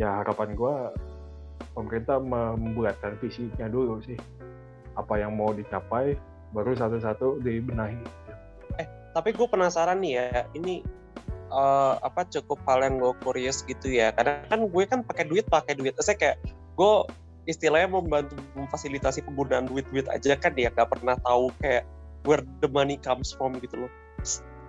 ya 0.00 0.22
harapan 0.22 0.58
gue 0.58 0.74
pemerintah 1.74 2.18
membuatkan 2.18 3.18
visinya 3.18 3.66
dulu 3.70 4.02
sih. 4.02 4.18
Apa 4.94 5.18
yang 5.18 5.34
mau 5.34 5.50
dicapai 5.50 6.14
baru 6.54 6.74
satu-satu 6.78 7.42
dibenahi. 7.42 7.98
Eh 8.78 8.86
tapi 9.14 9.34
gue 9.34 9.46
penasaran 9.46 9.98
nih 9.98 10.12
ya 10.18 10.46
ini 10.54 10.86
uh, 11.50 11.98
apa 12.02 12.26
cukup 12.30 12.62
hal 12.66 12.86
yang 12.86 13.02
gue 13.02 13.12
curious 13.22 13.66
gitu 13.66 13.90
ya. 13.90 14.14
Karena 14.14 14.42
kan 14.46 14.70
gue 14.70 14.82
kan 14.86 15.00
pakai 15.02 15.24
duit 15.26 15.46
pakai 15.50 15.74
duit. 15.74 15.94
Saya 15.98 16.18
kayak 16.18 16.38
gue 16.78 16.94
istilahnya 17.50 17.90
membantu 17.90 18.38
memfasilitasi 18.56 19.26
penggunaan 19.26 19.66
duit-duit 19.66 20.06
aja 20.10 20.38
kan 20.38 20.54
ya. 20.54 20.70
Gak 20.70 20.90
pernah 20.94 21.18
tahu 21.22 21.50
kayak 21.58 21.82
where 22.22 22.42
the 22.62 22.70
money 22.70 22.96
comes 23.02 23.34
from 23.34 23.58
gitu 23.58 23.86
loh. 23.86 23.92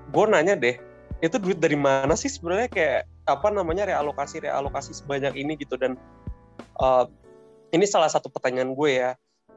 Gue 0.09 0.25
nanya 0.25 0.57
deh 0.57 0.77
itu 1.23 1.37
duit 1.39 1.61
dari 1.61 1.77
mana 1.77 2.13
sih 2.17 2.27
sebenarnya? 2.27 2.67
Kayak 2.69 3.01
apa 3.25 3.47
namanya 3.49 3.89
realokasi 3.89 4.41
realokasi 4.41 4.93
sebanyak 4.93 5.33
ini 5.37 5.57
gitu. 5.57 5.75
Dan 5.75 5.97
uh, 6.79 7.05
ini 7.73 7.85
salah 7.89 8.09
satu 8.09 8.29
pertanyaan 8.29 8.73
gue 8.73 8.91
ya. 8.93 9.11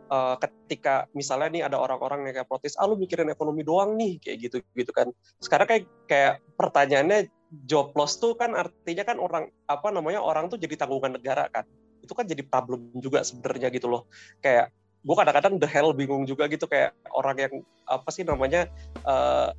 Uh, 0.08 0.40
ketika 0.40 1.04
misalnya 1.12 1.48
nih 1.52 1.62
ada 1.68 1.76
orang-orang 1.76 2.24
yang 2.24 2.40
kayak 2.40 2.48
protes 2.48 2.80
ah 2.80 2.88
lu 2.88 2.96
mikirin 2.96 3.28
ekonomi 3.28 3.60
doang 3.60 3.92
nih 4.00 4.16
kayak 4.16 4.36
gitu 4.48 4.56
gitu 4.72 4.88
kan. 4.88 5.12
Sekarang 5.36 5.68
kayak 5.68 5.84
kayak 6.08 6.40
pertanyaannya 6.56 7.28
job 7.68 7.92
loss 7.92 8.16
tuh 8.16 8.32
kan 8.32 8.56
artinya 8.56 9.04
kan 9.04 9.20
orang 9.20 9.52
apa 9.68 9.88
namanya 9.92 10.24
orang 10.24 10.48
tuh 10.48 10.56
jadi 10.56 10.80
tanggungan 10.80 11.20
negara 11.20 11.52
kan. 11.52 11.68
Itu 12.00 12.16
kan 12.16 12.24
jadi 12.24 12.40
problem 12.40 12.88
juga 13.04 13.20
sebenarnya 13.20 13.68
gitu 13.68 13.92
loh. 13.92 14.08
Kayak 14.40 14.72
gue 15.04 15.14
kadang-kadang 15.14 15.60
the 15.60 15.68
hell 15.68 15.92
bingung 15.92 16.24
juga 16.24 16.48
gitu 16.48 16.64
kayak 16.64 16.96
orang 17.12 17.36
yang 17.38 17.52
apa 17.84 18.08
sih 18.08 18.24
namanya 18.24 18.64
uh, 19.04 19.52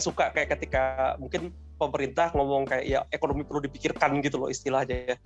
suka 0.00 0.32
kayak 0.32 0.56
ketika 0.58 1.14
mungkin 1.16 1.52
pemerintah 1.82 2.30
ngomong 2.30 2.70
kayak 2.70 2.84
ya 2.86 3.00
ekonomi 3.10 3.42
perlu 3.42 3.66
dipikirkan 3.66 4.22
gitu 4.22 4.38
loh 4.38 4.48
istilahnya 4.48 5.14
ya. 5.14 5.16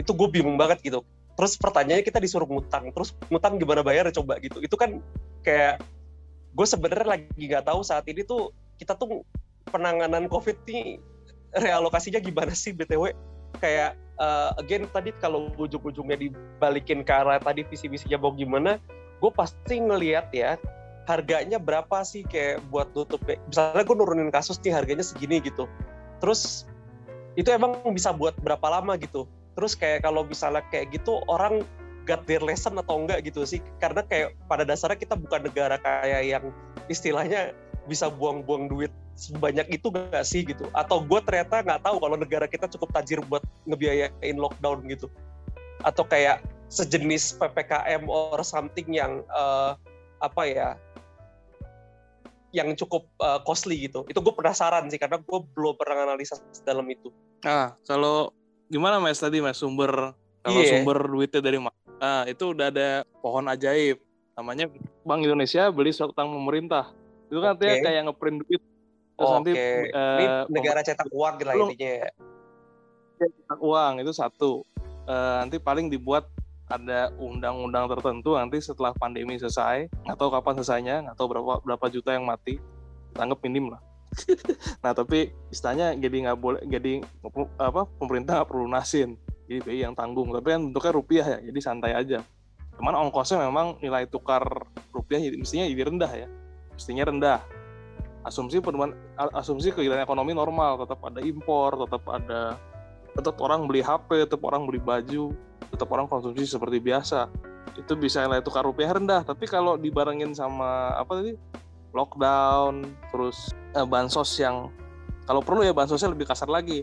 Itu 0.00 0.16
gue 0.16 0.28
bingung 0.32 0.56
banget 0.56 0.80
gitu. 0.80 1.04
Terus 1.36 1.56
pertanyaannya 1.60 2.04
kita 2.04 2.20
disuruh 2.20 2.48
ngutang 2.48 2.92
terus 2.96 3.12
ngutang 3.28 3.60
gimana 3.60 3.84
bayar 3.84 4.08
coba 4.12 4.40
gitu. 4.40 4.64
Itu 4.64 4.80
kan 4.80 5.04
kayak 5.44 5.84
gue 6.52 6.66
sebenarnya 6.68 7.06
lagi 7.18 7.28
nggak 7.28 7.64
tahu 7.64 7.80
saat 7.80 8.04
ini 8.08 8.24
tuh 8.24 8.52
kita 8.76 8.96
tuh 8.96 9.24
penanganan 9.68 10.28
covid 10.28 10.56
ini 10.68 11.00
realokasinya 11.52 12.20
gimana 12.20 12.52
sih 12.52 12.76
btw 12.76 13.12
kayak 13.60 13.96
uh, 14.20 14.52
again 14.60 14.88
tadi 14.88 15.12
kalau 15.20 15.52
ujung-ujungnya 15.56 16.16
dibalikin 16.28 17.04
ke 17.04 17.12
arah 17.12 17.40
tadi 17.40 17.64
visi-visinya 17.64 18.20
mau 18.20 18.32
gimana 18.36 18.76
gue 19.20 19.30
pasti 19.32 19.80
ngelihat 19.80 20.28
ya 20.34 20.60
harganya 21.06 21.58
berapa 21.58 22.06
sih 22.06 22.22
kayak 22.26 22.62
buat 22.70 22.94
tutup? 22.94 23.22
Misalnya 23.26 23.82
gue 23.82 23.96
nurunin 23.96 24.30
kasus 24.30 24.58
nih 24.62 24.74
harganya 24.74 25.02
segini 25.02 25.42
gitu. 25.42 25.66
Terus 26.22 26.66
itu 27.34 27.48
emang 27.50 27.80
bisa 27.90 28.14
buat 28.14 28.36
berapa 28.38 28.62
lama 28.68 28.94
gitu? 29.00 29.26
Terus 29.58 29.76
kayak 29.76 30.06
kalau 30.06 30.24
misalnya 30.24 30.62
kayak 30.70 30.94
gitu 30.94 31.20
orang 31.28 31.66
got 32.02 32.26
their 32.26 32.42
lesson 32.42 32.78
atau 32.78 33.02
enggak 33.02 33.26
gitu 33.26 33.42
sih? 33.42 33.58
Karena 33.82 34.06
kayak 34.06 34.38
pada 34.46 34.62
dasarnya 34.62 34.98
kita 34.98 35.14
bukan 35.18 35.48
negara 35.50 35.76
kayak 35.78 36.22
yang 36.22 36.44
istilahnya 36.86 37.54
bisa 37.90 38.06
buang-buang 38.06 38.70
duit 38.70 38.94
sebanyak 39.18 39.66
itu 39.74 39.90
gak 39.90 40.24
sih 40.24 40.46
gitu? 40.46 40.70
Atau 40.72 41.02
gue 41.02 41.20
ternyata 41.26 41.60
nggak 41.62 41.82
tahu 41.82 41.96
kalau 41.98 42.16
negara 42.16 42.46
kita 42.46 42.70
cukup 42.70 42.94
tajir 42.94 43.18
buat 43.26 43.42
ngebiayain 43.66 44.36
lockdown 44.38 44.86
gitu? 44.86 45.10
Atau 45.82 46.06
kayak 46.06 46.46
sejenis 46.72 47.36
ppkm 47.36 48.08
or 48.08 48.40
something 48.40 48.88
yang 48.88 49.20
uh, 49.28 49.76
apa 50.22 50.42
ya 50.46 50.68
yang 52.52 52.70
cukup 52.78 53.08
uh, 53.18 53.40
costly 53.42 53.90
gitu 53.90 54.06
itu 54.06 54.18
gue 54.22 54.34
penasaran 54.36 54.86
sih 54.92 55.00
karena 55.00 55.18
gue 55.18 55.38
belum 55.56 55.74
pernah 55.74 56.06
analisa 56.06 56.38
dalam 56.62 56.86
itu 56.86 57.10
ah 57.42 57.74
kalau 57.82 58.30
gimana 58.70 59.02
mas 59.02 59.18
tadi 59.18 59.42
mas 59.42 59.58
sumber 59.58 60.14
kalau 60.46 60.60
yeah. 60.62 60.78
sumber 60.78 60.98
duitnya 61.02 61.40
dari 61.42 61.58
mana 61.58 61.76
nah 61.98 62.22
itu 62.28 62.54
udah 62.54 62.70
ada 62.70 63.02
pohon 63.18 63.50
ajaib 63.50 63.98
namanya 64.38 64.70
Bank 65.04 65.26
Indonesia 65.26 65.68
beli 65.74 65.90
surat 65.90 66.14
utang 66.14 66.30
pemerintah 66.30 66.94
itu 67.28 67.40
kan 67.40 67.56
okay. 67.56 67.68
artinya 67.68 67.76
kayak 67.88 68.02
ngeprint 68.08 68.38
duit 68.46 68.62
Terus 69.16 69.28
oh, 69.28 69.34
nanti 69.38 69.52
okay. 69.54 69.92
uh, 69.92 70.18
Ini 70.18 70.26
negara 70.50 70.80
cetak 70.80 71.08
uang 71.14 71.34
gitu 71.38 71.46
lah 71.46 71.54
intinya 71.54 71.90
ya. 72.02 72.10
Cetak 73.22 73.60
uang 73.60 73.92
itu 74.02 74.12
satu. 74.12 74.52
Uh, 75.06 75.34
nanti 75.46 75.56
paling 75.62 75.86
dibuat 75.86 76.26
ada 76.72 77.12
undang-undang 77.20 77.84
tertentu 77.92 78.34
nanti 78.34 78.58
setelah 78.64 78.96
pandemi 78.96 79.36
selesai 79.36 79.92
nggak 80.08 80.16
tahu 80.16 80.30
kapan 80.32 80.52
selesainya 80.60 80.96
nggak 81.08 81.16
tahu 81.20 81.28
berapa 81.36 81.60
berapa 81.60 81.86
juta 81.92 82.16
yang 82.16 82.24
mati 82.24 82.56
tanggap 83.12 83.38
minim 83.44 83.72
lah. 83.72 83.80
Nah 84.84 84.92
tapi 84.92 85.32
istilahnya 85.48 85.96
jadi 85.96 86.28
nggak 86.28 86.38
boleh 86.40 86.60
jadi 86.68 87.00
apa 87.56 87.88
pemerintah 87.96 88.40
nggak 88.40 88.48
perlu 88.48 88.66
nasin 88.68 89.16
jadi 89.48 89.60
BI 89.64 89.80
yang 89.84 89.94
tanggung. 89.96 90.32
Tapi 90.32 90.48
kan 90.48 90.60
bentuknya 90.68 90.92
rupiah 90.92 91.26
ya 91.36 91.38
jadi 91.52 91.58
santai 91.60 91.92
aja. 91.96 92.18
Cuman 92.76 92.96
ongkosnya 93.08 93.40
memang 93.44 93.80
nilai 93.80 94.08
tukar 94.08 94.44
rupiah 94.92 95.20
mestinya 95.36 95.64
jadi 95.68 95.84
rendah 95.88 96.12
ya 96.12 96.28
mestinya 96.72 97.04
rendah. 97.08 97.40
Asumsi 98.22 98.62
penurunan 98.62 98.94
asumsi 99.34 99.74
kegiatan 99.74 99.98
ekonomi 99.98 100.30
normal 100.30 100.78
tetap 100.86 101.02
ada 101.02 101.18
impor 101.18 101.74
tetap 101.74 102.06
ada 102.06 102.54
tetap 103.12 103.36
orang 103.42 103.66
beli 103.66 103.82
HP 103.82 104.30
tetap 104.30 104.40
orang 104.46 104.64
beli 104.64 104.78
baju 104.78 105.34
tetap 105.70 105.88
orang 105.92 106.08
konsumsi 106.10 106.48
seperti 106.48 106.82
biasa. 106.82 107.30
Itu 107.78 107.96
bisa 107.96 108.24
nilai 108.24 108.42
tukar 108.44 108.66
rupiah 108.66 108.92
rendah 108.92 109.22
tapi 109.24 109.48
kalau 109.48 109.78
dibarengin 109.78 110.34
sama 110.34 110.96
apa 110.96 111.22
tadi? 111.22 111.32
Lockdown 111.92 112.88
terus 113.12 113.52
eh, 113.76 113.84
bansos 113.84 114.32
yang 114.40 114.72
kalau 115.28 115.44
perlu 115.44 115.62
ya 115.62 115.70
bansosnya 115.70 116.10
lebih 116.10 116.26
kasar 116.26 116.50
lagi. 116.50 116.82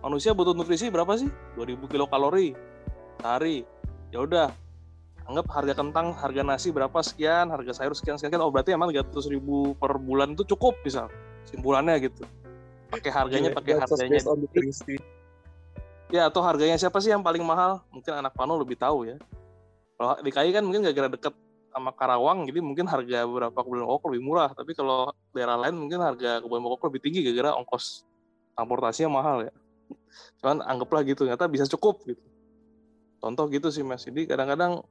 Manusia 0.00 0.36
butuh 0.36 0.52
nutrisi 0.52 0.92
berapa 0.92 1.16
sih? 1.16 1.28
2000 1.56 1.80
kilokalori 1.88 2.52
sehari. 3.20 3.64
Ya 4.12 4.20
udah 4.20 4.52
anggap 5.24 5.46
harga 5.48 5.74
kentang, 5.80 6.12
harga 6.12 6.42
nasi 6.44 6.68
berapa 6.68 7.00
sekian, 7.00 7.48
harga 7.48 7.72
sayur 7.72 7.96
sekian 7.96 8.20
sekian, 8.20 8.40
oh 8.44 8.52
berarti 8.52 8.76
emang 8.76 8.92
300 8.92 9.32
ribu 9.32 9.72
per 9.80 9.96
bulan 9.96 10.36
itu 10.36 10.44
cukup 10.44 10.76
bisa 10.84 11.08
simpulannya 11.48 11.96
gitu. 12.04 12.28
Pakai 12.92 13.10
harganya, 13.10 13.50
yeah, 13.50 13.56
pakai 13.56 13.72
harganya. 13.80 14.20
Ya 16.14 16.30
atau 16.30 16.46
harganya 16.46 16.78
siapa 16.78 17.02
sih 17.02 17.10
yang 17.10 17.26
paling 17.26 17.42
mahal? 17.42 17.82
Mungkin 17.90 18.14
anak 18.14 18.38
Pano 18.38 18.54
lebih 18.54 18.78
tahu 18.78 19.02
ya. 19.02 19.18
Kalau 19.98 20.14
di 20.22 20.30
KAI 20.30 20.54
kan 20.54 20.62
mungkin 20.62 20.86
gak 20.86 20.94
kira 20.94 21.10
deket 21.10 21.34
sama 21.74 21.90
Karawang, 21.90 22.46
jadi 22.46 22.62
mungkin 22.62 22.86
harga 22.86 23.26
beberapa 23.26 23.58
kebulan 23.66 23.82
pokok 23.82 24.14
lebih 24.14 24.22
murah. 24.22 24.50
Tapi 24.54 24.78
kalau 24.78 25.10
daerah 25.34 25.58
lain 25.58 25.74
mungkin 25.74 25.98
harga 25.98 26.38
kebulan 26.38 26.62
pokok 26.70 26.86
lebih 26.94 27.02
tinggi 27.02 27.20
gara-gara 27.26 27.58
ongkos 27.58 28.06
transportasinya 28.54 29.10
mahal 29.10 29.50
ya. 29.50 29.52
Cuman 30.38 30.62
anggaplah 30.62 31.02
gitu, 31.02 31.26
ternyata 31.26 31.50
bisa 31.50 31.66
cukup 31.66 32.06
gitu. 32.06 32.22
Contoh 33.18 33.50
gitu 33.50 33.74
sih 33.74 33.82
mas. 33.82 34.06
Jadi 34.06 34.30
kadang-kadang 34.30 34.86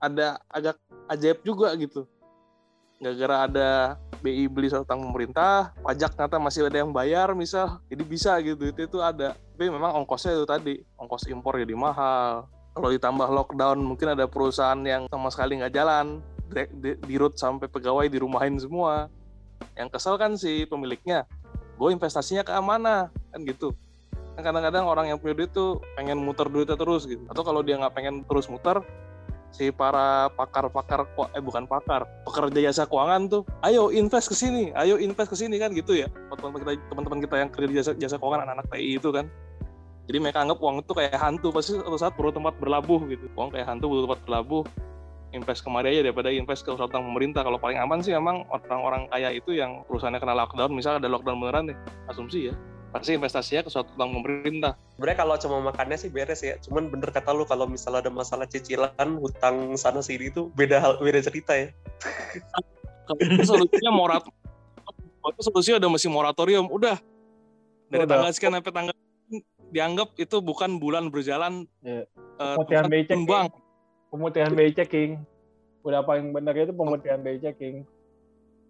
ada 0.00 0.40
agak 0.48 0.80
ajaib 1.12 1.44
juga 1.44 1.68
gitu 1.76 2.08
gara-gara 3.02 3.36
ada 3.50 3.68
BI 4.22 4.46
beli 4.46 4.70
utang 4.70 5.02
pemerintah 5.02 5.74
pajak 5.82 6.14
ternyata 6.14 6.38
masih 6.38 6.70
ada 6.70 6.78
yang 6.86 6.94
bayar 6.94 7.34
misal 7.34 7.82
jadi 7.90 8.02
bisa 8.06 8.32
gitu 8.42 8.70
itu 8.70 8.86
itu 8.86 8.98
ada 9.02 9.34
tapi 9.52 9.68
memang 9.68 9.92
ongkosnya 10.02 10.32
itu 10.32 10.46
tadi 10.48 10.74
ongkos 10.96 11.28
impor 11.28 11.60
jadi 11.60 11.76
mahal. 11.76 12.48
Kalau 12.72 12.88
ditambah 12.88 13.28
lockdown 13.28 13.78
mungkin 13.84 14.16
ada 14.16 14.24
perusahaan 14.24 14.80
yang 14.80 15.04
sama 15.12 15.28
sekali 15.28 15.60
nggak 15.60 15.76
jalan 15.76 16.24
di, 16.48 16.64
di, 16.80 16.90
di 16.96 17.14
root 17.20 17.36
sampai 17.36 17.68
pegawai 17.68 18.08
dirumahin 18.08 18.56
semua. 18.56 19.12
Yang 19.76 19.88
kesel 19.94 20.16
kan 20.16 20.40
si 20.40 20.64
pemiliknya 20.64 21.28
gue 21.76 21.88
investasinya 21.92 22.40
ke 22.40 22.52
mana 22.64 23.12
kan 23.28 23.40
gitu. 23.44 23.76
Kan 24.32 24.40
kadang-kadang 24.40 24.88
orang 24.88 25.12
yang 25.12 25.20
punya 25.20 25.36
duit 25.36 25.52
tuh 25.52 25.84
pengen 26.00 26.16
muter 26.24 26.48
duitnya 26.48 26.80
terus 26.80 27.04
gitu. 27.04 27.20
Atau 27.28 27.44
kalau 27.44 27.60
dia 27.60 27.76
nggak 27.76 27.92
pengen 27.92 28.24
terus 28.24 28.48
muter 28.48 28.80
si 29.52 29.68
para 29.68 30.32
pakar-pakar 30.32 31.04
eh 31.36 31.42
bukan 31.44 31.68
pakar 31.68 32.08
pekerja 32.24 32.72
jasa 32.72 32.88
keuangan 32.88 33.28
tuh 33.28 33.42
ayo 33.68 33.92
invest 33.92 34.32
ke 34.32 34.36
sini 34.36 34.72
ayo 34.72 34.96
invest 34.96 35.28
ke 35.28 35.36
sini 35.36 35.60
kan 35.60 35.76
gitu 35.76 35.92
ya. 35.92 36.08
Teman-teman 36.08 36.58
kita 36.64 36.72
teman-teman 36.88 37.18
kita 37.20 37.34
yang 37.36 37.50
kerja 37.52 37.68
jasa, 37.68 37.92
jasa 38.00 38.16
keuangan 38.16 38.48
anak-anak 38.48 38.66
TI 38.72 38.96
itu 38.96 39.12
kan 39.12 39.28
jadi 40.10 40.18
mereka 40.18 40.42
anggap 40.42 40.58
uang 40.58 40.82
itu 40.82 40.92
kayak 40.92 41.18
hantu 41.18 41.48
pasti 41.54 41.78
suatu 41.78 41.98
saat 41.98 42.14
perlu 42.18 42.34
tempat 42.34 42.54
berlabuh 42.58 43.00
gitu 43.10 43.26
uang 43.38 43.54
kayak 43.54 43.66
hantu 43.70 43.90
butuh 43.90 44.02
tempat 44.10 44.20
berlabuh 44.26 44.62
invest 45.32 45.64
kemari 45.64 45.96
aja 45.96 46.00
daripada 46.10 46.28
invest 46.28 46.62
ke 46.62 46.70
usaha 46.70 46.88
pemerintah 46.88 47.40
kalau 47.40 47.56
paling 47.56 47.80
aman 47.80 48.04
sih 48.04 48.12
emang 48.12 48.44
orang-orang 48.52 49.08
kaya 49.08 49.32
itu 49.32 49.56
yang 49.56 49.80
perusahaannya 49.88 50.20
kena 50.20 50.36
lockdown 50.36 50.70
misalnya 50.76 51.08
ada 51.08 51.10
lockdown 51.10 51.38
beneran 51.40 51.72
deh 51.72 51.78
asumsi 52.12 52.52
ya 52.52 52.54
pasti 52.92 53.16
investasinya 53.16 53.64
ke 53.64 53.70
suatu 53.72 53.88
bank 53.96 54.12
pemerintah. 54.20 54.76
Sebenarnya 54.94 55.18
kalau 55.24 55.34
cuma 55.40 55.72
makannya 55.72 55.96
sih 55.96 56.12
beres 56.12 56.44
ya. 56.44 56.60
Cuman 56.60 56.92
bener 56.92 57.08
kata 57.08 57.32
lu 57.32 57.48
kalau 57.48 57.64
misalnya 57.64 58.04
ada 58.04 58.12
masalah 58.12 58.44
cicilan, 58.44 59.16
hutang 59.16 59.80
sana 59.80 60.04
sini 60.04 60.28
itu 60.28 60.52
beda 60.52 60.76
hal, 60.76 61.00
beda 61.00 61.24
cerita 61.24 61.56
ya. 61.56 61.72
Kalau 63.08 63.18
solusinya 63.48 63.90
morat, 63.90 64.22
itu 65.24 65.40
solusinya 65.40 65.80
udah 65.80 65.90
masih 65.90 66.12
moratorium, 66.12 66.68
udah 66.68 67.00
dari 67.88 68.04
udah. 68.04 68.12
tanggal 68.12 68.30
sekian 68.36 68.52
sampai 68.60 68.72
tanggal 68.72 68.96
dianggap 69.72 70.12
itu 70.20 70.36
bukan 70.44 70.76
bulan 70.76 71.08
berjalan 71.08 71.64
yeah. 71.80 72.04
uh, 72.36 72.60
pemutihan 72.60 72.86
checking. 72.92 73.24
Bank. 73.24 73.50
Pemutihan 74.12 74.52
BI 74.52 74.70
checking. 74.76 75.10
Udah 75.82 76.04
paling 76.04 76.30
benar 76.30 76.52
itu 76.54 76.76
pemutihan 76.76 77.18
BI 77.24 77.40
checking. 77.40 77.88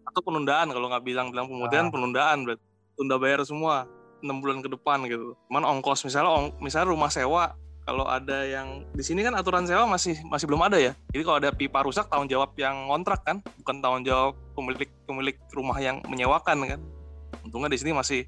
Atau 0.06 0.22
penundaan 0.22 0.70
kalau 0.70 0.86
nggak 0.86 1.02
bilang 1.02 1.34
bilang 1.34 1.50
pemutihan, 1.50 1.90
ah. 1.90 1.92
penundaan 1.92 2.38
berarti 2.46 2.64
tunda 2.94 3.18
bayar 3.18 3.42
semua 3.42 3.90
enam 4.22 4.38
bulan 4.38 4.62
ke 4.62 4.70
depan 4.70 5.02
gitu. 5.10 5.34
Cuman 5.50 5.66
ongkos 5.66 6.06
misalnya 6.06 6.30
ong, 6.30 6.54
misalnya 6.62 6.94
rumah 6.94 7.10
sewa 7.10 7.58
kalau 7.82 8.06
ada 8.06 8.46
yang 8.46 8.86
di 8.94 9.02
sini 9.02 9.26
kan 9.26 9.34
aturan 9.34 9.66
sewa 9.66 9.90
masih 9.90 10.14
masih 10.30 10.46
belum 10.46 10.62
ada 10.62 10.78
ya. 10.78 10.94
Jadi 11.10 11.22
kalau 11.26 11.38
ada 11.42 11.50
pipa 11.50 11.82
rusak 11.82 12.06
tanggung 12.06 12.30
jawab 12.30 12.54
yang 12.54 12.86
kontrak 12.86 13.26
kan, 13.26 13.42
bukan 13.58 13.82
tanggung 13.82 14.06
jawab 14.06 14.38
pemilik 14.54 14.90
pemilik 15.10 15.36
rumah 15.50 15.78
yang 15.82 15.98
menyewakan 16.06 16.62
kan. 16.62 16.80
Untungnya 17.42 17.74
di 17.74 17.78
sini 17.82 17.90
masih 17.90 18.22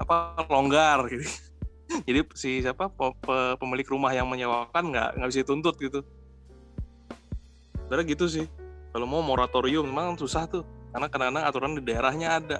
apa 0.00 0.40
longgar 0.48 1.04
gitu. 1.12 1.28
Jadi 1.86 2.20
si 2.34 2.50
siapa 2.62 2.90
pemilik 3.58 3.86
rumah 3.86 4.10
yang 4.10 4.26
menyewakan 4.26 4.90
nggak 4.90 5.08
nggak 5.18 5.28
bisa 5.30 5.40
dituntut 5.46 5.76
gitu. 5.78 6.00
Sebenarnya 7.86 8.06
gitu 8.10 8.26
sih. 8.26 8.46
Kalau 8.90 9.06
mau 9.06 9.22
moratorium 9.22 9.86
memang 9.86 10.18
susah 10.18 10.48
tuh, 10.48 10.64
karena 10.90 11.06
kadang-kadang 11.06 11.44
aturan 11.46 11.72
di 11.78 11.82
daerahnya 11.84 12.40
ada. 12.42 12.58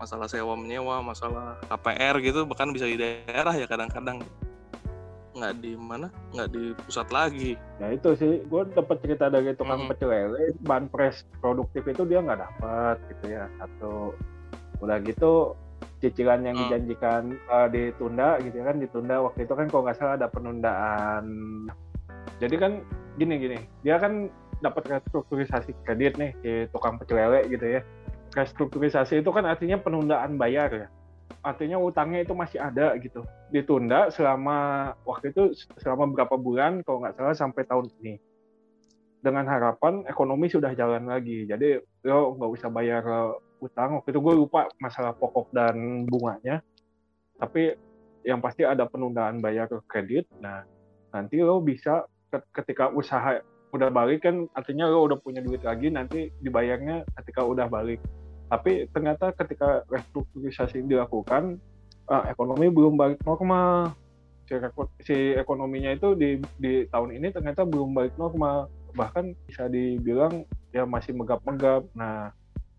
Masalah 0.00 0.30
sewa 0.30 0.54
menyewa, 0.56 1.02
masalah 1.04 1.58
KPR 1.66 2.22
gitu, 2.22 2.46
bahkan 2.48 2.70
bisa 2.72 2.88
di 2.88 2.96
daerah 2.96 3.52
ya 3.52 3.66
kadang-kadang. 3.68 4.22
Nggak 5.34 5.54
di 5.60 5.74
mana? 5.74 6.08
Nggak 6.30 6.48
di 6.54 6.64
pusat 6.86 7.10
lagi. 7.10 7.58
Ya 7.82 7.90
itu 7.90 8.14
sih. 8.14 8.46
Gue 8.46 8.64
dapet 8.70 9.02
cerita 9.02 9.26
dari 9.26 9.50
tukang 9.58 9.84
hmm. 9.84 9.90
pecel 9.90 10.08
lele 10.08 10.54
ban 10.62 10.86
pres 10.86 11.26
produktif 11.42 11.82
itu 11.90 12.06
dia 12.06 12.22
nggak 12.22 12.40
dapat 12.40 12.96
gitu 13.10 13.34
ya 13.34 13.50
satu. 13.58 14.14
Udah 14.78 15.02
gitu 15.02 15.58
cicilan 16.02 16.44
yang 16.44 16.56
hmm. 16.56 16.62
dijanjikan 16.68 17.22
uh, 17.48 17.68
ditunda 17.68 18.36
gitu 18.44 18.60
ya 18.60 18.64
kan 18.68 18.76
ditunda. 18.80 19.16
Waktu 19.24 19.48
itu 19.48 19.54
kan 19.56 19.66
kalau 19.72 19.82
nggak 19.88 19.96
salah 19.96 20.14
ada 20.20 20.28
penundaan. 20.28 21.24
Jadi 22.40 22.54
kan 22.60 22.72
gini 23.16 23.34
gini. 23.40 23.58
Dia 23.86 23.96
kan 23.96 24.28
dapat 24.60 25.00
restrukturisasi 25.00 25.76
kredit 25.84 26.16
nih 26.16 26.32
di 26.40 26.52
tukang 26.72 26.96
pecel 27.00 27.20
lele 27.20 27.40
gitu 27.48 27.66
ya. 27.78 27.80
Restrukturisasi 28.34 29.20
itu 29.20 29.30
kan 29.30 29.44
artinya 29.48 29.78
penundaan 29.80 30.36
bayar 30.40 30.70
ya. 30.72 30.88
Artinya 31.44 31.76
utangnya 31.76 32.24
itu 32.24 32.32
masih 32.32 32.60
ada 32.60 32.96
gitu. 33.00 33.24
Ditunda 33.52 34.08
selama 34.08 34.90
waktu 35.04 35.32
itu 35.32 35.52
selama 35.80 36.08
berapa 36.12 36.36
bulan 36.40 36.80
kalau 36.84 37.04
nggak 37.04 37.16
salah 37.16 37.36
sampai 37.36 37.64
tahun 37.68 37.88
ini. 38.00 38.16
Dengan 39.24 39.48
harapan 39.48 40.04
ekonomi 40.04 40.52
sudah 40.52 40.76
jalan 40.76 41.08
lagi. 41.08 41.48
Jadi 41.48 41.80
lo 42.04 42.36
nggak 42.36 42.50
usah 42.60 42.68
bayar 42.68 43.04
utang. 43.64 43.96
Waktu 43.98 44.12
itu 44.12 44.20
gue 44.20 44.34
lupa 44.36 44.68
masalah 44.76 45.16
pokok 45.16 45.48
dan 45.50 46.04
bunganya. 46.04 46.60
Tapi 47.40 47.74
yang 48.24 48.40
pasti 48.40 48.64
ada 48.64 48.88
penundaan 48.88 49.40
bayar 49.40 49.68
kredit. 49.88 50.28
Nah 50.40 50.64
nanti 51.12 51.40
lo 51.40 51.60
bisa 51.62 52.04
ketika 52.50 52.90
usaha 52.90 53.38
udah 53.74 53.90
balik 53.90 54.22
kan 54.26 54.46
artinya 54.54 54.86
lo 54.86 55.06
udah 55.06 55.18
punya 55.18 55.42
duit 55.42 55.62
lagi 55.62 55.90
nanti 55.90 56.30
dibayarnya 56.40 57.04
ketika 57.22 57.44
udah 57.44 57.68
balik. 57.68 58.00
Tapi 58.48 58.86
ternyata 58.90 59.32
ketika 59.34 59.82
restrukturisasi 59.88 60.84
dilakukan 60.84 61.58
uh, 62.08 62.24
ekonomi 62.28 62.70
belum 62.70 62.94
balik 62.96 63.20
normal. 63.24 63.92
Si, 64.44 64.52
si 65.00 65.16
ekonominya 65.32 65.96
itu 65.96 66.12
di 66.12 66.36
di 66.60 66.84
tahun 66.92 67.16
ini 67.16 67.32
ternyata 67.32 67.64
belum 67.64 67.96
balik 67.96 68.14
normal. 68.20 68.68
Bahkan 68.94 69.34
bisa 69.48 69.66
dibilang 69.66 70.44
ya 70.70 70.86
masih 70.86 71.16
megap-megap. 71.16 71.88
Nah 71.96 72.30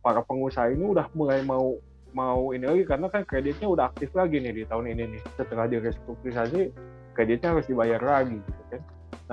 para 0.05 0.21
pengusaha 0.21 0.69
ini 0.69 0.85
udah 0.85 1.09
mulai 1.17 1.41
mau 1.41 1.81
mau 2.13 2.53
ini 2.53 2.69
lagi 2.69 2.85
karena 2.85 3.09
kan 3.09 3.25
kreditnya 3.25 3.65
udah 3.65 3.89
aktif 3.89 4.13
lagi 4.13 4.37
nih 4.37 4.53
di 4.53 4.63
tahun 4.69 4.93
ini 4.93 5.17
nih. 5.17 5.21
Setelah 5.33 5.65
di 5.65 5.81
restrukturisasi 5.81 6.69
kreditnya 7.17 7.57
harus 7.57 7.65
dibayar 7.65 7.97
lagi 7.97 8.37
gitu 8.37 8.61
kan. 8.69 8.81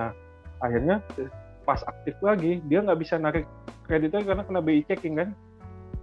Nah 0.01 0.09
akhirnya 0.65 1.05
pas 1.61 1.85
aktif 1.85 2.17
lagi 2.25 2.57
dia 2.65 2.81
nggak 2.81 2.97
bisa 2.97 3.21
narik 3.21 3.45
kreditnya 3.85 4.25
karena 4.25 4.41
kena 4.41 4.59
BI 4.65 4.81
checking 4.89 5.15
kan. 5.21 5.29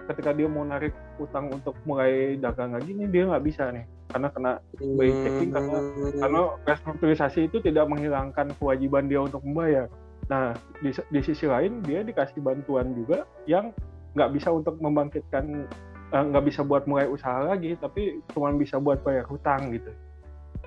Ketika 0.06 0.31
dia 0.32 0.46
mau 0.46 0.62
narik 0.62 0.94
utang 1.19 1.50
untuk 1.50 1.75
mulai 1.82 2.38
dagang 2.38 2.78
lagi 2.78 2.94
nih 2.94 3.11
dia 3.11 3.22
nggak 3.26 3.43
bisa 3.43 3.75
nih 3.75 3.84
karena 4.11 4.28
kena 4.34 4.52
by 4.99 5.11
checking 5.22 5.50
karena 5.55 5.78
karena 6.19 6.40
restrukturisasi 6.67 7.40
itu 7.46 7.62
tidak 7.62 7.87
menghilangkan 7.87 8.55
kewajiban 8.58 9.06
dia 9.06 9.22
untuk 9.22 9.43
membayar. 9.46 9.87
Nah 10.26 10.55
di, 10.82 10.90
di 10.90 11.20
sisi 11.22 11.46
lain 11.46 11.82
dia 11.87 12.02
dikasih 12.02 12.43
bantuan 12.43 12.90
juga 12.94 13.26
yang 13.46 13.70
nggak 14.15 14.31
bisa 14.35 14.49
untuk 14.51 14.79
membangkitkan 14.83 15.67
eh, 16.11 16.23
nggak 16.31 16.43
uh, 16.43 16.47
bisa 16.47 16.61
buat 16.67 16.85
mulai 16.91 17.07
usaha 17.07 17.47
lagi 17.47 17.79
tapi 17.79 18.19
cuma 18.35 18.51
bisa 18.55 18.79
buat 18.83 19.03
bayar 19.07 19.27
hutang 19.27 19.75
gitu. 19.75 19.91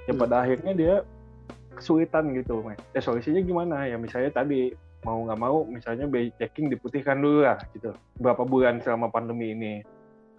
Ya 0.07 0.13
pada 0.15 0.35
hmm. 0.39 0.43
akhirnya 0.43 0.73
dia 0.75 0.95
kesulitan 1.73 2.35
gitu, 2.37 2.61
mas. 2.61 2.79
Ya 2.93 3.01
solusinya 3.01 3.41
gimana? 3.41 3.87
Ya 3.89 3.97
misalnya 3.97 4.31
tadi 4.31 4.71
mau 5.03 5.19
nggak 5.27 5.39
mau 5.39 5.67
misalnya 5.67 6.07
checking 6.39 6.71
diputihkan 6.71 7.19
dulu 7.19 7.43
lah 7.43 7.59
gitu 7.75 7.91
berapa 8.17 8.43
bulan 8.47 8.79
selama 8.79 9.11
pandemi 9.11 9.51
ini 9.51 9.83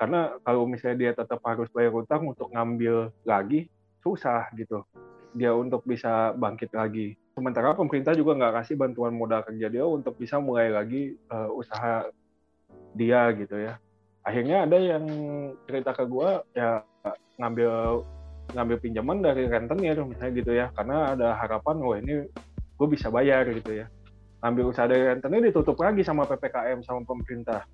karena 0.01 0.35
kalau 0.43 0.67
misalnya 0.67 0.97
dia 0.99 1.13
tetap 1.13 1.39
harus 1.45 1.69
bayar 1.71 1.93
utang 1.95 2.27
untuk 2.27 2.51
ngambil 2.51 3.13
lagi 3.29 3.69
susah 4.01 4.49
gitu 4.57 4.83
dia 5.37 5.53
untuk 5.55 5.85
bisa 5.85 6.33
bangkit 6.35 6.73
lagi 6.73 7.15
sementara 7.37 7.77
pemerintah 7.77 8.17
juga 8.17 8.35
nggak 8.41 8.55
kasih 8.65 8.75
bantuan 8.81 9.15
modal 9.15 9.45
kerja 9.45 9.67
dia 9.69 9.85
untuk 9.85 10.17
bisa 10.17 10.41
mulai 10.41 10.73
lagi 10.73 11.15
uh, 11.31 11.53
usaha 11.53 12.09
dia 12.95 13.29
gitu 13.35 13.59
ya. 13.59 13.77
Akhirnya 14.25 14.65
ada 14.65 14.79
yang 14.81 15.05
cerita 15.69 15.93
ke 15.93 16.09
gue 16.09 16.31
ya 16.57 16.81
ngambil 17.37 18.01
ngambil 18.55 18.77
pinjaman 18.81 19.19
dari 19.21 19.45
rentenir 19.51 19.99
misalnya 20.01 20.33
gitu 20.39 20.53
ya. 20.55 20.67
Karena 20.73 21.13
ada 21.13 21.37
harapan 21.37 21.77
wah 21.83 21.99
ini 21.99 22.25
gue 22.75 22.89
bisa 22.89 23.13
bayar 23.13 23.45
gitu 23.51 23.85
ya. 23.85 23.87
Ambil 24.41 24.71
usaha 24.73 24.89
dari 24.89 25.05
rentenir 25.05 25.51
ditutup 25.53 25.77
lagi 25.83 26.01
sama 26.07 26.25
PPKM 26.25 26.81
sama 26.87 27.05
pemerintah. 27.05 27.67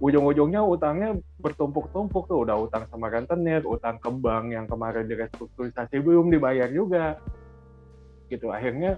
Ujung-ujungnya 0.00 0.64
utangnya 0.64 1.20
bertumpuk-tumpuk 1.44 2.24
tuh. 2.24 2.48
Udah 2.48 2.56
utang 2.56 2.88
sama 2.88 3.12
rentenir 3.12 3.60
utang 3.68 4.00
ke 4.00 4.08
bank 4.08 4.48
yang 4.48 4.64
kemarin 4.64 5.04
direstrukturisasi 5.04 6.00
belum 6.00 6.32
dibayar 6.32 6.72
juga. 6.72 7.20
Gitu 8.32 8.48
akhirnya 8.48 8.96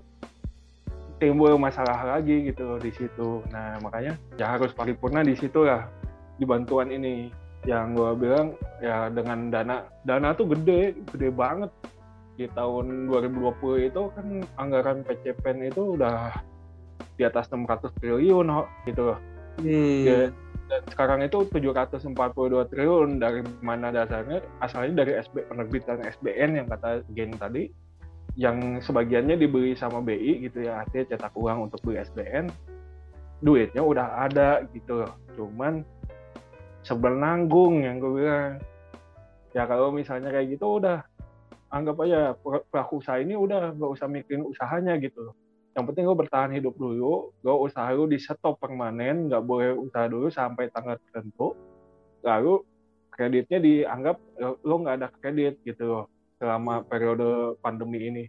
timbul 1.23 1.55
masalah 1.55 2.19
lagi 2.19 2.51
gitu 2.51 2.83
di 2.83 2.91
situ. 2.91 3.47
Nah 3.55 3.79
makanya 3.79 4.19
ya 4.35 4.59
harus 4.59 4.75
paripurna 4.75 5.23
di 5.23 5.39
situ 5.39 5.63
lah 5.63 5.87
di 6.35 6.43
bantuan 6.43 6.91
ini. 6.91 7.31
Yang 7.63 7.95
gue 7.95 8.11
bilang 8.27 8.59
ya 8.83 9.07
dengan 9.07 9.55
dana 9.55 9.87
dana 10.03 10.35
tuh 10.35 10.51
gede 10.51 10.99
gede 11.15 11.31
banget. 11.31 11.71
Di 12.35 12.51
tahun 12.59 13.07
2020 13.07 13.87
itu 13.87 14.03
kan 14.19 14.27
anggaran 14.59 15.07
PCPN 15.07 15.71
itu 15.71 15.95
udah 15.95 16.35
di 17.15 17.23
atas 17.23 17.47
600 17.55 17.95
triliun 18.03 18.51
gitu 18.91 19.15
loh. 19.15 19.19
Hmm. 19.63 20.03
Ya, 20.03 20.19
dan 20.73 20.83
sekarang 20.89 21.21
itu 21.21 21.45
742 21.53 22.73
triliun 22.73 23.21
dari 23.21 23.45
mana 23.61 23.93
dasarnya? 23.93 24.41
Asalnya 24.65 25.05
dari 25.05 25.21
SB 25.21 25.45
penerbitan 25.47 26.01
SBN 26.01 26.57
yang 26.57 26.67
kata 26.73 27.05
Gen 27.13 27.37
tadi 27.37 27.69
yang 28.39 28.81
sebagiannya 28.81 29.37
dibeli 29.37 29.77
sama 29.77 30.01
BI 30.01 30.49
gitu 30.49 30.65
ya 30.65 30.83
artinya 30.85 31.13
cetak 31.13 31.37
uang 31.37 31.69
untuk 31.69 31.85
beli 31.85 32.01
SBN 32.01 32.49
duitnya 33.43 33.83
udah 33.83 34.25
ada 34.25 34.65
gitu 34.71 35.05
loh. 35.05 35.13
Cuman 35.35 35.83
sebenanggung 36.87 37.83
yang 37.83 37.99
gue 37.99 38.13
bilang. 38.23 38.63
Ya 39.53 39.69
kalau 39.69 39.93
misalnya 39.93 40.33
kayak 40.33 40.57
gitu 40.57 40.81
udah 40.81 41.05
anggap 41.69 41.97
aja 42.05 42.33
pelaku 42.73 43.05
usaha 43.05 43.21
ini 43.21 43.37
udah 43.37 43.77
gak 43.77 43.93
usah 43.97 44.09
mikirin 44.09 44.45
usahanya 44.45 44.97
gitu 45.01 45.33
yang 45.73 45.89
penting 45.89 46.05
lo 46.05 46.13
bertahan 46.13 46.53
hidup 46.53 46.77
dulu 46.77 47.33
lo 47.41 47.55
usaha 47.65 47.89
lo 47.97 48.05
di 48.05 48.21
stop 48.21 48.61
permanen 48.61 49.33
nggak 49.33 49.41
boleh 49.41 49.73
usaha 49.73 50.05
dulu 50.05 50.29
sampai 50.29 50.69
tanggal 50.69 51.01
tertentu 51.01 51.57
lalu 52.21 52.61
kreditnya 53.09 53.57
dianggap 53.57 54.21
lo 54.61 54.75
nggak 54.85 54.97
ada 55.01 55.09
kredit 55.17 55.65
gitu 55.65 55.85
loh 55.89 56.05
selama 56.43 56.83
periode 56.83 57.55
pandemi 57.63 58.11
ini 58.11 58.25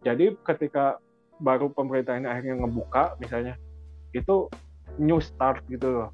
jadi 0.00 0.32
ketika 0.40 0.96
baru 1.36 1.68
pemerintah 1.68 2.16
ini 2.16 2.24
akhirnya 2.24 2.64
ngebuka 2.64 3.20
misalnya 3.20 3.60
itu 4.16 4.48
new 4.96 5.20
start 5.20 5.60
gitu 5.68 6.00
loh 6.00 6.10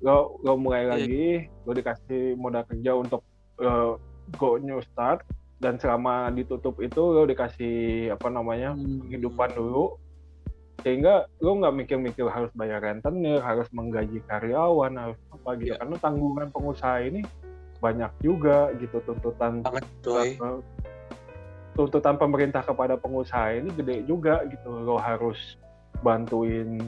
lo 0.00 0.40
lo 0.40 0.56
mulai 0.56 0.88
iya. 0.88 0.90
lagi 0.96 1.26
lo 1.68 1.76
dikasih 1.76 2.40
modal 2.40 2.64
kerja 2.64 2.96
untuk 2.96 3.20
uh, 3.60 4.00
go 4.40 4.56
new 4.56 4.80
start 4.80 5.20
dan 5.60 5.76
selama 5.76 6.32
ditutup 6.32 6.80
itu 6.80 7.00
lo 7.00 7.28
dikasih 7.28 8.08
apa 8.12 8.28
namanya 8.32 8.72
hmm. 8.72 9.08
penghidupan 9.08 9.52
dulu 9.52 9.96
sehingga 10.84 11.24
lo 11.40 11.56
nggak 11.56 11.76
mikir-mikir 11.84 12.28
harus 12.28 12.52
bayar 12.52 12.84
rentenir 12.84 13.40
harus 13.40 13.68
menggaji 13.72 14.20
karyawan 14.28 14.92
harus 14.96 15.18
apa 15.32 15.50
gitu 15.60 15.72
yeah. 15.72 15.80
karena 15.80 15.96
tanggungan 16.00 16.48
pengusaha 16.52 16.96
ini 17.04 17.20
banyak 17.78 18.10
juga 18.24 18.72
gitu 18.80 19.00
tuntutan 19.04 19.60
tuntutan 21.76 22.16
pemerintah 22.16 22.64
kepada 22.64 22.96
pengusaha 22.96 23.52
ini 23.52 23.68
gede 23.76 24.08
juga 24.08 24.42
gitu. 24.48 24.72
Lo 24.72 24.96
harus 24.96 25.60
bantuin 26.00 26.80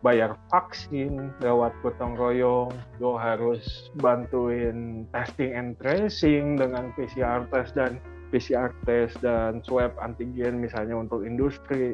bayar 0.00 0.34
vaksin 0.48 1.30
lewat 1.44 1.76
gotong 1.84 2.16
royong. 2.16 2.72
Lo 2.98 3.20
harus 3.20 3.92
bantuin 4.00 5.04
testing 5.12 5.52
and 5.52 5.76
tracing 5.78 6.56
dengan 6.56 6.90
PCR 6.96 7.44
test 7.52 7.76
dan 7.76 8.00
PCR 8.32 8.72
test 8.88 9.20
dan 9.20 9.60
swab 9.60 9.92
antigen 10.00 10.64
misalnya 10.64 10.96
untuk 10.96 11.22
industri 11.28 11.92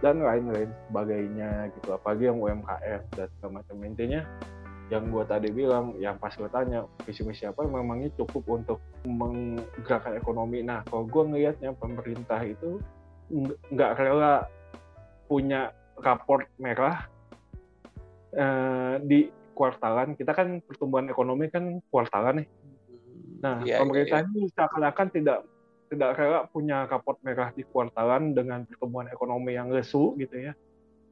dan 0.00 0.24
lain-lain 0.24 0.72
sebagainya 0.88 1.68
gitu. 1.78 1.94
Apalagi 1.94 2.32
yang 2.32 2.40
UMKM 2.40 3.00
dan 3.12 3.28
segala 3.38 3.60
macam. 3.60 3.76
Intinya 3.84 4.24
yang 4.92 5.08
gue 5.08 5.24
tadi 5.24 5.48
bilang 5.48 5.96
yang 5.96 6.20
pas 6.20 6.32
gue 6.36 6.48
tanya 6.52 6.84
visi 7.08 7.24
misi 7.24 7.48
apa 7.48 7.64
memangnya 7.64 8.12
cukup 8.20 8.44
untuk 8.60 8.78
menggerakkan 9.08 10.16
ekonomi? 10.20 10.60
Nah 10.60 10.84
kalau 10.84 11.08
gue 11.08 11.22
ngelihatnya 11.24 11.72
pemerintah 11.76 12.40
itu 12.44 12.80
nggak 13.72 13.92
rela 13.96 14.44
punya 15.24 15.72
raport 15.96 16.44
merah 16.60 17.08
eh, 18.36 19.00
di 19.00 19.32
kuartalan. 19.56 20.18
Kita 20.18 20.36
kan 20.36 20.60
pertumbuhan 20.60 21.08
ekonomi 21.08 21.48
kan 21.48 21.80
kuartalan 21.88 22.44
nih. 22.44 22.48
Nah 23.40 23.64
yeah, 23.64 23.80
iya, 23.80 23.82
pemerintah 23.82 24.18
yeah, 24.20 24.28
yeah. 24.28 24.40
ini 24.44 24.52
seakan-akan 24.52 25.08
tidak 25.16 25.38
tidak 25.88 26.10
rela 26.18 26.44
punya 26.50 26.84
raport 26.90 27.16
merah 27.24 27.54
di 27.56 27.64
kuartalan 27.64 28.36
dengan 28.36 28.68
pertumbuhan 28.68 29.08
ekonomi 29.08 29.54
yang 29.54 29.70
lesu 29.70 30.12
gitu 30.18 30.50
ya 30.50 30.52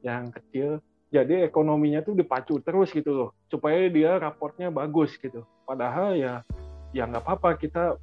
yang 0.03 0.29
kecil 0.29 0.83
jadi 1.13 1.45
ekonominya 1.45 2.01
tuh 2.01 2.17
dipacu 2.17 2.57
terus 2.65 2.89
gitu 2.89 3.13
loh 3.13 3.29
supaya 3.45 3.85
dia 3.85 4.17
raportnya 4.17 4.73
bagus 4.73 5.13
gitu. 5.21 5.45
Padahal 5.61 6.17
ya 6.17 6.41
ya 6.89 7.05
nggak 7.05 7.21
apa-apa 7.21 7.61
kita 7.61 8.01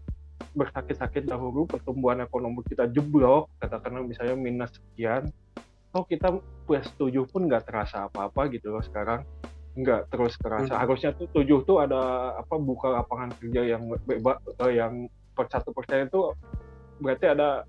bersakit-sakit 0.55 1.27
dahulu 1.27 1.67
pertumbuhan 1.67 2.23
ekonomi 2.23 2.63
kita 2.65 2.87
jeblok 2.91 3.51
katakanlah 3.59 4.07
misalnya 4.07 4.35
minus 4.39 4.73
sekian 4.79 5.31
oh 5.95 6.07
kita 6.07 6.39
plus 6.65 6.87
tujuh 6.97 7.27
pun 7.27 7.51
nggak 7.51 7.67
terasa 7.67 8.07
apa-apa 8.07 8.47
gitu 8.55 8.71
loh 8.71 8.83
sekarang. 8.87 9.27
Nggak 9.75 10.07
terus 10.15 10.39
terasa. 10.39 10.79
Hmm. 10.79 10.83
harusnya 10.87 11.11
tuh 11.19 11.27
tujuh 11.35 11.67
tuh 11.67 11.83
ada 11.83 12.35
apa 12.39 12.55
buka 12.63 12.95
lapangan 12.95 13.35
kerja 13.43 13.75
yang 13.75 13.91
bebas 14.07 14.39
eh, 14.71 14.79
yang 14.79 15.11
per 15.35 15.51
satu 15.51 15.75
persen 15.75 16.07
itu 16.07 16.31
berarti 17.03 17.27
ada 17.27 17.67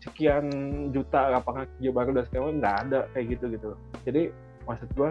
sekian 0.00 0.46
juta 0.94 1.28
lapangan 1.28 1.66
kerja 1.76 1.90
baru 1.90 2.10
dan 2.16 2.24
sekarang 2.30 2.56
nggak 2.62 2.76
ada 2.86 3.00
kayak 3.12 3.26
gitu 3.36 3.44
gitu 3.52 3.70
jadi 4.08 4.22
maksud 4.70 4.86
gue 4.94 5.10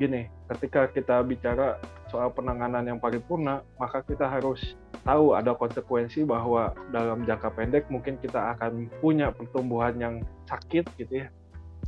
gini 0.00 0.32
ketika 0.48 0.88
kita 0.88 1.20
bicara 1.20 1.76
soal 2.08 2.32
penanganan 2.32 2.88
yang 2.88 2.98
paripurna 2.98 3.60
maka 3.76 4.00
kita 4.00 4.24
harus 4.24 4.74
tahu 5.02 5.34
ada 5.34 5.52
konsekuensi 5.52 6.22
bahwa 6.22 6.72
dalam 6.94 7.26
jangka 7.26 7.50
pendek 7.54 7.84
mungkin 7.90 8.16
kita 8.22 8.56
akan 8.56 8.86
punya 9.02 9.34
pertumbuhan 9.34 9.94
yang 9.98 10.14
sakit 10.46 10.86
gitu 10.98 11.26
ya. 11.26 11.28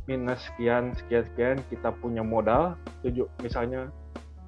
Minus 0.05 0.43
sekian 0.51 0.93
sekian 0.93 1.23
sekian 1.33 1.57
kita 1.71 1.89
punya 1.97 2.21
modal 2.21 2.77
tujuh 3.01 3.25
misalnya 3.41 3.89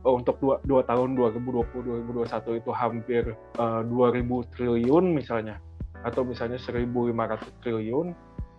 oh, 0.05 0.19
untuk 0.21 0.37
dua, 0.37 0.61
dua 0.67 0.85
tahun 0.85 1.17
2020 1.17 2.05
2021 2.13 2.61
itu 2.61 2.71
hampir 2.75 3.23
uh, 3.57 3.81
eh, 3.81 4.21
2000 4.21 4.53
triliun 4.53 5.05
misalnya 5.17 5.57
atau 6.05 6.21
misalnya 6.21 6.61
1500 6.61 7.41
triliun 7.65 8.13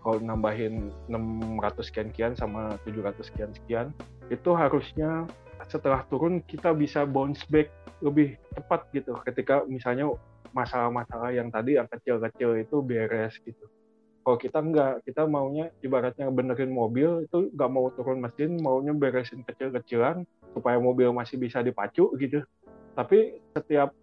kalau 0.09 0.25
nambahin 0.25 0.89
600 1.05 1.85
sekian 1.85 2.09
sekian 2.09 2.33
sama 2.33 2.81
700 2.81 3.21
sekian 3.21 3.53
sekian 3.53 3.87
itu 4.33 4.49
harusnya 4.57 5.29
setelah 5.69 6.01
turun 6.09 6.41
kita 6.49 6.73
bisa 6.73 7.05
bounce 7.05 7.45
back 7.45 7.69
lebih 8.01 8.33
cepat 8.57 8.89
gitu 8.89 9.13
ketika 9.21 9.61
misalnya 9.69 10.09
masalah-masalah 10.49 11.29
yang 11.29 11.53
tadi 11.53 11.77
yang 11.77 11.85
kecil-kecil 11.85 12.57
itu 12.57 12.81
beres 12.81 13.37
gitu. 13.45 13.69
Kalau 14.25 14.37
kita 14.41 14.57
enggak 14.65 15.05
kita 15.05 15.29
maunya 15.29 15.69
ibaratnya 15.85 16.25
benerin 16.33 16.73
mobil 16.73 17.29
itu 17.29 17.53
nggak 17.53 17.69
mau 17.69 17.93
turun 17.93 18.17
mesin 18.17 18.57
maunya 18.57 18.97
beresin 18.97 19.45
kecil-kecilan 19.45 20.25
supaya 20.57 20.81
mobil 20.81 21.13
masih 21.13 21.37
bisa 21.37 21.61
dipacu 21.61 22.09
gitu. 22.17 22.41
Tapi 22.97 23.37
setiap 23.53 23.93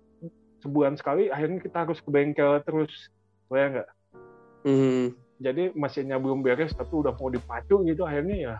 sebulan 0.63 0.95
sekali 0.95 1.35
akhirnya 1.35 1.59
kita 1.59 1.83
harus 1.83 1.99
ke 1.99 2.15
bengkel 2.15 2.63
terus 2.63 3.11
ya 3.51 3.67
enggak 3.75 3.89
mm 4.67 5.25
jadi 5.37 5.73
mesinnya 5.76 6.16
belum 6.16 6.40
beres 6.40 6.73
tapi 6.73 6.93
udah 6.93 7.12
mau 7.16 7.28
dipacu 7.28 7.85
gitu 7.85 8.09
akhirnya 8.09 8.37
ya 8.37 8.55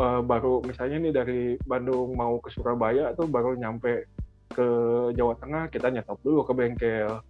uh, 0.00 0.20
baru 0.22 0.62
misalnya 0.64 0.96
nih 1.02 1.12
dari 1.12 1.40
Bandung 1.64 2.14
mau 2.14 2.38
ke 2.40 2.52
Surabaya 2.52 3.12
tuh 3.16 3.26
baru 3.28 3.56
nyampe 3.56 4.06
ke 4.52 4.66
Jawa 5.12 5.34
Tengah 5.36 5.68
kita 5.68 5.92
nyetop 5.92 6.20
dulu 6.24 6.46
ke 6.46 6.52
bengkel. 6.56 7.20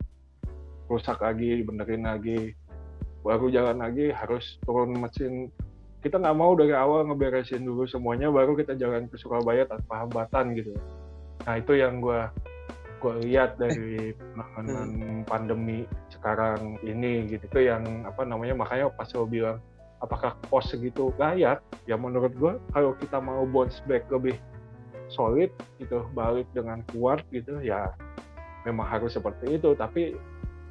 Rusak 0.87 1.18
lagi 1.18 1.66
benerin 1.66 2.06
lagi. 2.06 2.54
Baru 3.26 3.50
jalan 3.50 3.83
lagi 3.83 4.14
harus 4.14 4.62
turun 4.62 4.95
mesin. 4.95 5.50
Kita 5.99 6.23
nggak 6.23 6.38
mau 6.38 6.54
dari 6.54 6.71
awal 6.71 7.11
ngeberesin 7.11 7.66
dulu 7.66 7.83
semuanya 7.90 8.30
baru 8.30 8.54
kita 8.54 8.78
jalan 8.78 9.11
ke 9.11 9.18
Surabaya 9.18 9.66
tanpa 9.66 10.06
hambatan 10.06 10.54
gitu. 10.54 10.78
Nah 11.42 11.59
itu 11.59 11.75
yang 11.75 11.99
gue 11.99 12.30
gue 13.06 13.30
lihat 13.30 13.54
dari 13.62 14.10
penanganan 14.18 14.88
hmm. 14.98 15.22
pandemi 15.30 15.86
sekarang 16.10 16.82
ini 16.82 17.30
gitu 17.30 17.46
itu 17.46 17.70
yang 17.70 18.02
apa 18.02 18.26
namanya 18.26 18.58
makanya 18.58 18.90
pas 18.90 19.06
lo 19.14 19.22
bilang 19.30 19.62
apakah 20.02 20.36
pos 20.50 20.68
segitu 20.68 21.14
layak? 21.16 21.62
Ya 21.86 21.96
menurut 21.96 22.34
gue 22.36 22.58
kalau 22.75 22.92
kita 22.98 23.22
mau 23.22 23.46
bounce 23.46 23.80
back 23.86 24.04
lebih 24.10 24.36
solid 25.06 25.54
gitu 25.78 26.02
balik 26.12 26.50
dengan 26.50 26.82
kuat 26.90 27.22
gitu 27.30 27.62
ya 27.62 27.94
memang 28.66 28.84
harus 28.90 29.14
seperti 29.14 29.56
itu. 29.56 29.72
Tapi 29.78 30.18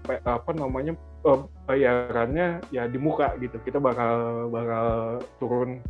apa 0.05 0.51
namanya 0.53 0.93
eh, 1.25 1.41
bayarannya 1.65 2.61
ya 2.69 2.85
di 2.85 2.99
muka 3.01 3.33
gitu. 3.41 3.57
Kita 3.63 3.81
bakal 3.81 4.47
bakal 4.53 5.19
turun 5.41 5.81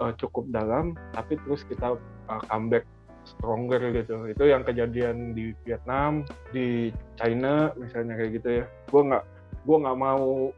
uh, 0.00 0.12
cukup 0.16 0.48
dalam 0.52 0.96
tapi 1.16 1.40
terus 1.44 1.64
kita 1.64 1.96
uh, 2.28 2.42
comeback 2.48 2.84
stronger 3.36 3.80
gitu. 3.94 4.26
Itu 4.26 4.44
yang 4.50 4.66
kejadian 4.66 5.32
di 5.32 5.54
Vietnam 5.62 6.26
di 6.50 6.90
China 7.14 7.70
misalnya 7.78 8.18
kayak 8.18 8.30
gitu 8.40 8.48
ya. 8.62 8.64
Gue 8.90 9.02
nggak 9.06 9.24
gue 9.64 9.76
nggak 9.76 9.98
mau 9.98 10.50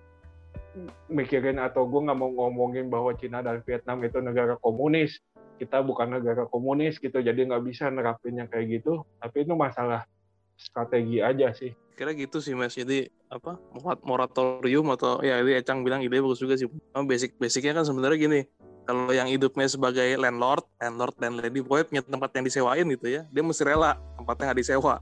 mikirin 1.13 1.61
atau 1.61 1.85
gue 1.85 2.01
nggak 2.01 2.19
mau 2.19 2.31
ngomongin 2.33 2.89
bahwa 2.89 3.13
Cina 3.17 3.45
dan 3.45 3.61
Vietnam 3.63 4.01
itu 4.03 4.19
negara 4.25 4.57
komunis. 4.59 5.21
Kita 5.61 5.85
bukan 5.85 6.19
negara 6.19 6.49
komunis 6.49 6.99
gitu 6.99 7.23
jadi 7.23 7.39
nggak 7.39 7.63
bisa 7.69 7.93
nerapin 7.93 8.41
yang 8.41 8.49
kayak 8.49 8.83
gitu. 8.83 9.05
Tapi 9.21 9.45
itu 9.45 9.55
masalah 9.55 10.09
strategi 10.57 11.21
aja 11.21 11.53
sih. 11.53 11.77
Kira 11.93 12.17
gitu 12.17 12.41
sih 12.41 12.57
mas. 12.57 12.75
Jadi 12.75 13.07
apa 13.29 13.61
moratorium 14.05 14.89
atau 14.93 15.21
ya 15.21 15.41
ini 15.41 15.57
Ecang 15.61 15.85
bilang 15.85 16.01
ide 16.01 16.19
bagus 16.19 16.41
juga 16.41 16.57
sih. 16.57 16.67
Basic 16.97 17.37
basicnya 17.37 17.79
kan 17.79 17.85
sebenarnya 17.85 18.19
gini 18.19 18.41
kalau 18.83 19.15
yang 19.15 19.31
hidupnya 19.31 19.71
sebagai 19.71 20.19
landlord, 20.19 20.67
landlord 20.83 21.15
dan 21.19 21.39
lady 21.39 21.63
pokoknya 21.63 21.87
punya 21.87 22.03
tempat 22.03 22.31
yang 22.35 22.45
disewain 22.47 22.87
gitu 22.91 23.07
ya, 23.07 23.23
dia 23.31 23.43
mesti 23.43 23.63
rela 23.63 23.95
tempatnya 24.19 24.45
nggak 24.51 24.61
disewa. 24.61 24.95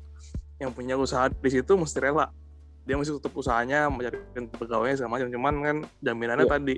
Yang 0.61 0.71
punya 0.77 0.95
usaha 1.01 1.33
di 1.33 1.51
situ 1.51 1.73
mesti 1.81 1.99
rela. 2.05 2.29
Dia 2.85 3.01
mesti 3.01 3.17
tutup 3.17 3.33
usahanya, 3.41 3.89
mencari 3.89 4.21
pegawainya 4.53 5.01
segala 5.01 5.17
macam. 5.17 5.29
Cuman 5.33 5.55
kan 5.65 5.77
jaminannya 6.05 6.45
yeah. 6.45 6.53
tadi 6.53 6.75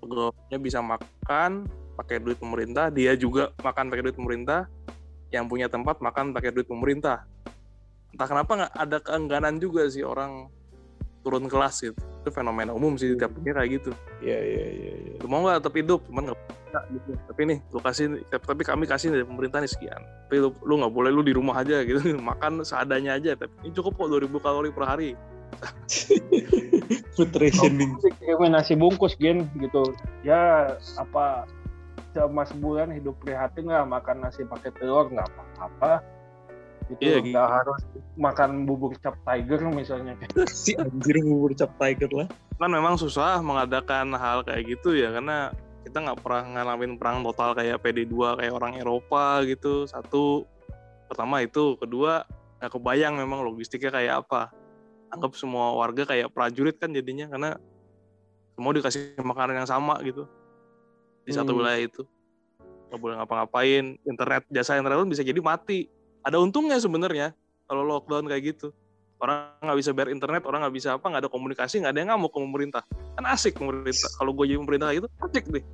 pegawainya 0.00 0.58
bisa 0.60 0.80
makan 0.80 1.68
pakai 2.00 2.16
duit 2.24 2.40
pemerintah, 2.40 2.88
dia 2.88 3.12
juga 3.20 3.52
makan 3.60 3.92
pakai 3.92 4.02
duit 4.08 4.16
pemerintah. 4.16 4.64
Yang 5.28 5.44
punya 5.46 5.66
tempat 5.68 6.00
makan 6.00 6.32
pakai 6.32 6.50
duit 6.56 6.66
pemerintah. 6.66 7.28
Entah 8.10 8.26
kenapa 8.26 8.50
nggak 8.56 8.72
ada 8.74 8.98
keengganan 8.98 9.60
juga 9.60 9.86
sih 9.86 10.02
orang 10.02 10.48
turun 11.20 11.46
kelas 11.46 11.84
gitu 11.84 12.09
itu 12.20 12.30
fenomena 12.30 12.76
umum 12.76 13.00
sih 13.00 13.16
tiap 13.16 13.32
dunia 13.32 13.56
kayak 13.56 13.80
gitu. 13.80 13.90
Iya 14.20 14.38
iya 14.38 14.66
iya 14.68 14.92
ya. 14.92 15.12
lu 15.24 15.26
mau 15.32 15.40
nggak 15.44 15.64
tetap 15.64 15.74
hidup 15.80 16.00
cuman 16.06 16.22
nggak 16.28 16.84
gitu. 16.92 17.10
Tapi 17.32 17.40
nih 17.48 17.58
lu 17.72 17.78
kasih 17.80 18.06
tapi 18.28 18.62
kami 18.62 18.84
kasih 18.84 19.08
dari 19.08 19.24
pemerintah 19.24 19.58
nih 19.64 19.72
sekian. 19.72 20.00
Tapi 20.28 20.36
lu 20.38 20.52
lu 20.62 20.74
nggak 20.84 20.92
boleh 20.92 21.10
lu 21.10 21.24
di 21.24 21.32
rumah 21.32 21.56
aja 21.64 21.80
gitu. 21.82 22.00
Makan 22.30 22.62
seadanya 22.62 23.16
aja 23.16 23.32
tapi 23.34 23.52
ini 23.64 23.72
cukup 23.72 23.96
kok 23.96 24.08
2000 24.12 24.44
kalori 24.44 24.70
per 24.70 24.84
hari. 24.84 25.10
Food 27.18 27.34
rationing 27.36 27.98
nasi 28.52 28.76
bungkus 28.76 29.16
gen 29.16 29.48
gitu. 29.58 29.96
Ya 30.22 30.76
apa 31.00 31.48
selama 32.12 32.42
sebulan 32.46 32.90
hidup 32.94 33.18
prihatin 33.22 33.70
lah 33.70 33.86
makan 33.86 34.26
nasi 34.26 34.42
pakai 34.42 34.74
telur 34.78 35.06
nggak 35.10 35.30
apa-apa 35.30 36.02
itu 36.90 37.02
iya, 37.06 37.22
nggak 37.22 37.30
gitu. 37.30 37.38
harus 37.38 37.80
makan 38.18 38.50
bubur 38.66 38.92
cap 38.98 39.14
tiger 39.22 39.62
misalnya. 39.70 40.18
Si 40.50 40.74
anjir 40.74 41.22
bubur 41.22 41.54
cap 41.54 41.70
tiger 41.78 42.10
lah. 42.10 42.28
Kan 42.58 42.70
memang 42.74 42.98
susah 42.98 43.38
mengadakan 43.38 44.10
hal 44.18 44.42
kayak 44.42 44.66
gitu 44.66 44.98
ya 44.98 45.14
karena 45.14 45.54
kita 45.86 46.02
nggak 46.02 46.18
pernah 46.20 46.44
ngalamin 46.58 46.98
perang 46.98 47.22
total 47.22 47.54
kayak 47.54 47.78
PD2 47.80 48.42
kayak 48.42 48.52
orang 48.52 48.74
Eropa 48.76 49.46
gitu. 49.46 49.86
Satu 49.86 50.44
pertama 51.06 51.46
itu. 51.46 51.78
Kedua 51.78 52.26
nggak 52.58 52.70
kebayang 52.74 53.14
memang 53.14 53.46
logistiknya 53.46 53.94
kayak 53.94 54.14
apa. 54.26 54.50
Anggap 55.14 55.38
semua 55.38 55.74
warga 55.78 56.02
kayak 56.06 56.34
prajurit 56.34 56.74
kan 56.78 56.90
jadinya 56.90 57.30
karena 57.30 57.50
semua 58.58 58.70
dikasih 58.74 59.14
makanan 59.22 59.62
yang 59.62 59.70
sama 59.70 60.02
gitu. 60.02 60.26
Di 61.22 61.30
satu 61.30 61.54
hmm. 61.54 61.58
wilayah 61.62 61.82
itu. 61.86 62.02
Nggak 62.90 62.98
boleh 62.98 63.14
ngapa-ngapain. 63.22 63.84
Internet 64.02 64.42
jasa 64.50 64.74
internet 64.74 64.98
pun 64.98 65.10
bisa 65.14 65.22
jadi 65.22 65.38
mati 65.38 65.99
ada 66.24 66.36
untungnya 66.40 66.76
sebenarnya 66.76 67.32
kalau 67.64 67.86
lockdown 67.86 68.28
kayak 68.28 68.56
gitu. 68.56 68.74
Orang 69.20 69.52
nggak 69.60 69.78
bisa 69.78 69.90
bayar 69.92 70.08
internet 70.08 70.42
orang 70.48 70.64
nggak 70.64 70.76
bisa 70.80 70.96
apa 70.96 71.04
nggak 71.04 71.28
ada 71.28 71.30
komunikasi 71.30 71.84
nggak 71.84 71.92
ada 71.92 72.00
yang 72.00 72.10
ngamuk 72.16 72.32
ke 72.32 72.38
pemerintah. 72.40 72.82
Kan 73.16 73.24
asik 73.28 73.60
pemerintah. 73.60 74.10
Kalau 74.18 74.32
gue 74.32 74.44
jadi 74.48 74.58
pemerintah 74.60 74.86
kayak 74.88 74.98
gitu 75.04 75.08
asik 75.20 75.44
deh. 75.52 75.64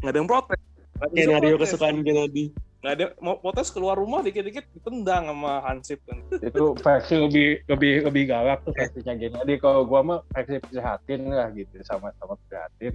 Nggak 0.00 0.12
ada 0.12 0.18
yang 0.18 0.28
protes. 0.28 0.60
Skenario 0.98 1.56
kesukaan 1.60 2.02
Kennedy 2.02 2.50
nggak 2.78 2.94
ada 2.94 3.06
mau 3.18 3.34
protes 3.42 3.74
keluar 3.74 3.98
rumah 3.98 4.22
dikit-dikit 4.22 4.70
ditendang 4.70 5.26
sama 5.26 5.58
Hansip 5.66 5.98
kan. 6.06 6.22
Itu 6.46 6.78
versi 6.78 7.18
lebih 7.18 7.66
lebih 7.66 8.06
lebih 8.06 8.22
galak 8.30 8.62
tuh 8.62 8.70
versinya 8.70 9.18
Kennedy 9.18 9.58
kalau 9.58 9.82
gue 9.82 9.98
mah 9.98 10.22
versi 10.30 10.62
prihatin 10.62 11.26
lah 11.26 11.50
gitu 11.50 11.74
sama 11.82 12.14
sama 12.22 12.38
prihatin. 12.46 12.94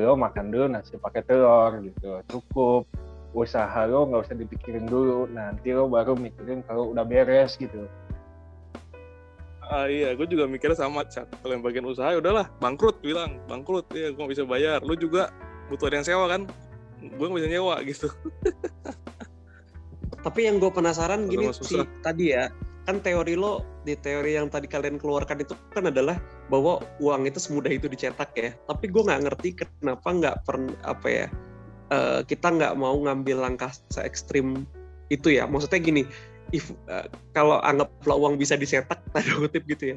Lo 0.00 0.16
makan 0.16 0.48
dulu 0.48 0.66
nasi 0.72 0.96
pakai 0.96 1.20
telur 1.28 1.76
gitu 1.84 2.24
cukup 2.32 2.88
usaha 3.36 3.84
lo 3.84 4.08
nggak 4.08 4.22
usah 4.24 4.36
dipikirin 4.36 4.88
dulu 4.88 5.28
nanti 5.28 5.76
lo 5.76 5.88
baru 5.88 6.16
mikirin 6.16 6.64
kalau 6.64 6.92
udah 6.92 7.04
beres 7.04 7.60
gitu 7.60 7.84
Ah 9.68 9.84
iya, 9.84 10.16
gue 10.16 10.24
juga 10.24 10.48
mikirnya 10.48 10.80
sama, 10.80 11.04
Cak. 11.04 11.44
Kalau 11.44 11.52
yang 11.52 11.60
bagian 11.60 11.84
usaha, 11.84 12.08
ya 12.08 12.24
udahlah, 12.24 12.48
bangkrut 12.56 13.04
bilang, 13.04 13.36
bangkrut, 13.52 13.84
ya 13.92 14.08
gue 14.16 14.26
bisa 14.32 14.48
bayar. 14.48 14.80
Lu 14.80 14.96
juga 14.96 15.28
butuh 15.68 15.92
ada 15.92 16.00
yang 16.00 16.08
sewa 16.08 16.24
kan? 16.24 16.48
Gue 17.04 17.28
nggak 17.28 17.36
bisa 17.36 17.52
nyewa 17.52 17.76
gitu. 17.84 18.08
Tapi 20.24 20.48
yang 20.48 20.56
gue 20.56 20.72
penasaran 20.72 21.28
gini 21.28 21.52
sih 21.52 21.84
tadi 22.00 22.32
ya, 22.32 22.48
kan 22.88 23.04
teori 23.04 23.36
lo 23.36 23.60
di 23.84 23.92
teori 23.92 24.40
yang 24.40 24.48
tadi 24.48 24.72
kalian 24.72 24.96
keluarkan 24.96 25.44
itu 25.44 25.52
kan 25.68 25.92
adalah 25.92 26.16
bahwa 26.48 26.80
uang 27.04 27.28
itu 27.28 27.36
semudah 27.36 27.68
itu 27.68 27.92
dicetak 27.92 28.32
ya. 28.40 28.56
Tapi 28.64 28.88
gue 28.88 29.04
nggak 29.04 29.20
ngerti 29.20 29.48
kenapa 29.52 30.08
nggak 30.08 30.36
pernah 30.48 30.72
apa 30.80 31.08
ya 31.12 31.26
eh, 31.92 32.20
kita 32.24 32.48
nggak 32.52 32.74
mau 32.78 32.96
ngambil 32.96 33.44
langkah 33.44 33.72
se 33.92 34.00
ekstrim 34.02 34.64
itu 35.08 35.34
ya. 35.34 35.48
Maksudnya 35.48 35.80
gini, 35.80 36.02
if 36.52 36.72
eh, 36.88 37.06
kalau 37.32 37.60
anggaplah 37.64 38.16
uang 38.16 38.36
bisa 38.40 38.56
dicetak 38.56 39.00
tanda 39.12 39.32
kutip 39.36 39.64
gitu 39.68 39.94
ya, 39.94 39.96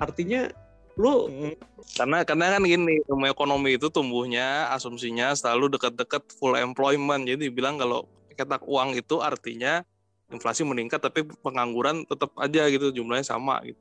artinya 0.00 0.50
lo 0.98 1.30
Mm. 1.30 1.56
Karena 1.96 2.22
karena 2.28 2.56
kan 2.58 2.62
gini, 2.62 3.00
ilmu 3.08 3.26
ekonomi 3.30 3.80
itu 3.80 3.88
tumbuhnya 3.88 4.68
asumsinya 4.74 5.32
selalu 5.32 5.74
dekat-dekat 5.74 6.22
full 6.36 6.54
employment. 6.54 7.24
Jadi 7.24 7.48
bilang 7.48 7.80
kalau 7.80 8.04
cetak 8.36 8.64
uang 8.64 8.96
itu 8.96 9.20
artinya 9.20 9.84
inflasi 10.30 10.62
meningkat 10.62 11.02
tapi 11.02 11.26
pengangguran 11.42 12.06
tetap 12.06 12.30
aja 12.38 12.70
gitu 12.70 12.94
jumlahnya 12.94 13.26
sama 13.26 13.60
gitu. 13.66 13.80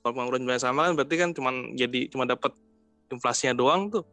Kalau 0.00 0.12
pengangguran 0.14 0.40
jumlahnya 0.46 0.64
sama 0.64 0.80
kan 0.88 0.92
berarti 0.94 1.14
kan 1.20 1.30
cuman 1.34 1.54
jadi 1.74 2.08
cuma 2.08 2.24
dapat 2.24 2.54
inflasinya 3.10 3.52
doang 3.58 3.90
tuh. 3.90 4.04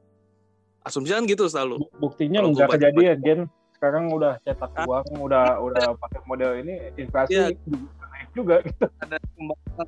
Asumsinya 0.81 1.21
kan 1.21 1.25
gitu 1.25 1.45
selalu. 1.45 1.75
Bu- 1.77 2.09
buktinya 2.09 2.41
Kalau 2.41 2.49
nggak 2.51 2.59
gua 2.59 2.71
baca- 2.73 2.79
kejadian 2.81 3.17
Gen. 3.21 3.41
Sekarang 3.71 4.03
udah 4.09 4.33
cetak 4.41 4.71
Hah? 4.71 4.85
uang 4.85 5.07
udah 5.19 5.45
udah 5.57 5.85
pakai 5.97 6.21
model 6.25 6.51
ini 6.57 6.73
inflasi 6.95 7.33
Iya. 7.33 7.49
juga 7.65 8.05
naik 8.07 8.29
juga 8.31 8.55
gitu. 8.61 8.85
Ada 8.99 9.15
pembahasan 9.33 9.87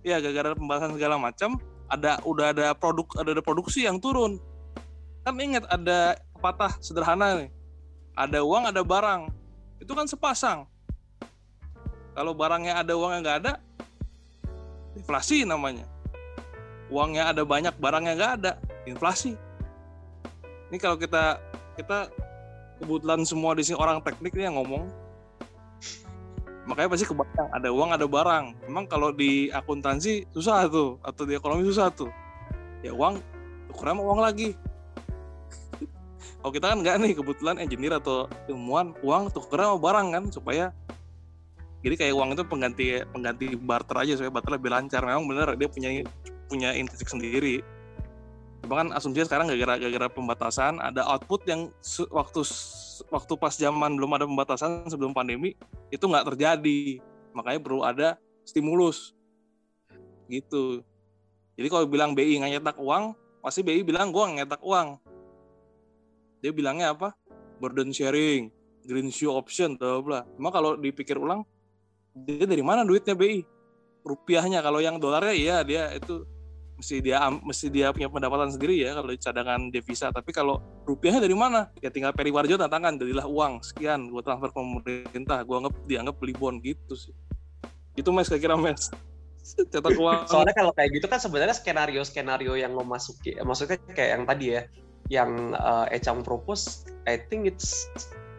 ya 0.00 0.16
gara-gara 0.16 0.54
pembahasan 0.54 0.90
segala 0.94 1.16
macam 1.16 1.50
ada 1.86 2.22
udah 2.22 2.46
ada 2.50 2.66
produk 2.72 3.06
ada, 3.18 3.30
ada 3.34 3.42
produksi 3.42 3.82
yang 3.82 3.98
turun. 3.98 4.38
Kan 5.20 5.34
ingat 5.36 5.66
ada 5.66 6.14
patah 6.38 6.78
sederhana 6.78 7.42
nih. 7.42 7.50
Ada 8.14 8.42
uang 8.42 8.64
ada 8.66 8.82
barang. 8.82 9.26
Itu 9.78 9.92
kan 9.92 10.06
sepasang. 10.06 10.70
Kalau 12.14 12.30
barangnya 12.30 12.78
ada 12.78 12.94
uangnya 12.94 13.18
nggak 13.20 13.38
ada 13.42 13.52
inflasi 14.94 15.42
namanya. 15.42 15.86
Uangnya 16.90 17.30
ada 17.30 17.42
banyak 17.42 17.74
barangnya 17.74 18.12
nggak 18.14 18.32
ada 18.38 18.52
inflasi 18.82 19.34
ini 20.70 20.78
kalau 20.78 20.94
kita 20.94 21.42
kita 21.74 22.06
kebetulan 22.80 23.26
semua 23.26 23.52
di 23.52 23.62
sini 23.66 23.76
orang 23.76 24.00
teknik 24.00 24.32
nih 24.32 24.48
yang 24.48 24.56
ngomong. 24.56 24.86
Makanya 26.64 26.88
pasti 26.94 27.04
kebayang 27.10 27.50
ada 27.50 27.68
uang 27.74 27.90
ada 27.90 28.06
barang. 28.06 28.44
Memang 28.70 28.86
kalau 28.86 29.10
di 29.10 29.50
akuntansi 29.50 30.30
susah 30.30 30.70
tuh 30.70 31.02
atau 31.02 31.26
di 31.26 31.34
ekonomi 31.34 31.66
susah 31.66 31.90
tuh. 31.90 32.08
Ya 32.80 32.94
uang 32.94 33.18
sama 33.74 34.00
uang 34.04 34.20
lagi. 34.22 34.54
Kalau 36.40 36.52
kita 36.52 36.66
kan 36.72 36.78
nggak 36.84 36.96
nih 37.00 37.12
kebetulan 37.16 37.56
engineer 37.56 37.96
atau 37.96 38.28
ilmuwan 38.44 38.92
uang 39.00 39.32
tukeran 39.32 39.72
sama 39.72 39.78
barang 39.80 40.06
kan 40.12 40.24
supaya 40.28 40.64
jadi 41.80 41.96
kayak 41.96 42.12
uang 42.12 42.36
itu 42.36 42.44
pengganti 42.44 42.84
pengganti 43.08 43.46
barter 43.56 43.96
aja 44.04 44.12
supaya 44.20 44.32
barter 44.36 44.52
lebih 44.60 44.68
lancar. 44.68 45.00
Memang 45.00 45.24
bener 45.26 45.48
dia 45.56 45.68
punya 45.72 45.90
punya 46.44 46.76
intrinsik 46.76 47.08
sendiri 47.08 47.64
cuma 48.60 48.74
kan 48.84 48.88
asumsinya 48.92 49.26
sekarang 49.26 49.46
gara-gara 49.50 49.80
gara-gara 49.80 50.08
pembatasan 50.12 50.78
ada 50.78 51.02
output 51.08 51.42
yang 51.48 51.72
waktu 52.12 52.40
waktu 53.08 53.32
pas 53.40 53.54
zaman 53.56 53.96
belum 53.96 54.10
ada 54.16 54.24
pembatasan 54.28 54.86
sebelum 54.86 55.16
pandemi 55.16 55.56
itu 55.88 56.04
nggak 56.04 56.34
terjadi. 56.34 57.00
Makanya 57.32 57.60
perlu 57.62 57.80
ada 57.86 58.18
stimulus. 58.44 59.16
Gitu. 60.28 60.84
Jadi 61.56 61.68
kalau 61.68 61.86
bilang 61.88 62.12
BI 62.14 62.38
nggak 62.38 62.52
nyetak 62.60 62.78
uang 62.78 63.16
pasti 63.40 63.64
BI 63.64 63.82
bilang 63.82 64.12
gua 64.12 64.28
nggak 64.30 64.38
nyetak 64.44 64.62
uang. 64.62 64.88
Dia 66.44 66.52
bilangnya 66.52 66.92
apa? 66.92 67.16
Burden 67.60 67.92
sharing 67.92 68.60
green 68.84 69.12
shoe 69.12 69.32
option 69.32 69.76
bla 69.76 70.00
bla 70.00 70.20
cuma 70.36 70.48
kalau 70.48 70.76
dipikir 70.76 71.16
ulang 71.20 71.44
dia 72.26 72.48
dari 72.48 72.64
mana 72.64 72.84
duitnya 72.84 73.14
BI 73.14 73.44
rupiahnya 74.04 74.64
kalau 74.64 74.80
yang 74.80 74.96
dolarnya 74.96 75.34
iya 75.36 75.56
dia 75.62 75.92
itu 75.92 76.24
mesti 76.80 77.04
dia 77.04 77.20
mesti 77.28 77.68
dia 77.68 77.92
punya 77.92 78.08
pendapatan 78.08 78.48
sendiri 78.48 78.80
ya 78.80 78.96
kalau 78.96 79.12
cadangan 79.12 79.60
devisa. 79.68 80.08
Tapi 80.08 80.32
kalau 80.32 80.58
rupiahnya 80.88 81.20
dari 81.20 81.36
mana? 81.36 81.68
Ya 81.84 81.92
tinggal 81.92 82.16
Peri 82.16 82.32
Warjo 82.32 82.56
tantangan 82.56 82.96
jadilah 82.96 83.28
uang 83.28 83.60
sekian 83.60 84.08
gue 84.08 84.24
transfer 84.24 84.48
ke 84.48 84.56
pemerintah 84.56 85.38
gue 85.44 85.56
anggap 85.60 85.74
dianggap 85.84 86.16
beli 86.16 86.34
bond 86.34 86.58
gitu 86.64 86.96
sih. 86.96 87.12
Itu 87.94 88.10
mes 88.10 88.26
kira-kira 88.26 88.56
mes 88.56 88.88
cetak 89.72 89.92
uang. 89.94 90.24
Soalnya 90.26 90.56
kalau 90.56 90.72
kayak 90.72 90.96
gitu 90.96 91.06
kan 91.06 91.20
sebenarnya 91.20 91.52
skenario 91.52 92.00
skenario 92.02 92.56
yang 92.56 92.72
lo 92.72 92.82
masuki 92.82 93.36
maksudnya 93.44 93.76
kayak 93.92 94.10
yang 94.16 94.24
tadi 94.24 94.46
ya 94.56 94.62
yang 95.10 95.30
uh, 95.58 95.84
Echang 95.92 96.22
propose 96.24 96.86
I 97.04 97.18
think 97.18 97.44
it's 97.44 97.90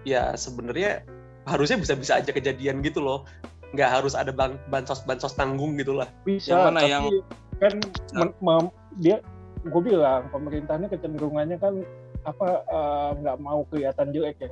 ya 0.02 0.34
sebenarnya 0.34 1.06
harusnya 1.46 1.78
bisa-bisa 1.78 2.18
aja 2.18 2.34
kejadian 2.34 2.82
gitu 2.82 3.02
loh. 3.06 3.30
Nggak 3.72 4.02
harus 4.02 4.14
ada 4.20 4.36
ban 4.36 4.60
bansos 4.68 5.00
bansos 5.08 5.32
tanggung 5.38 5.78
gitu 5.80 5.96
lah. 5.96 6.10
Bisa 6.28 6.52
Yang 6.52 6.62
mana 6.68 6.80
tapi 6.82 6.92
yang- 6.92 7.08
kan 7.62 7.78
men- 8.18 8.38
mem- 8.42 8.74
dia 8.98 9.22
gue 9.62 9.82
bilang 9.86 10.26
pemerintahnya 10.34 10.90
kecenderungannya 10.90 11.62
kan 11.62 11.86
apa 12.26 12.66
eh, 12.66 13.10
nggak 13.22 13.38
mau 13.38 13.62
kelihatan 13.70 14.10
jelek 14.10 14.50
ya. 14.50 14.52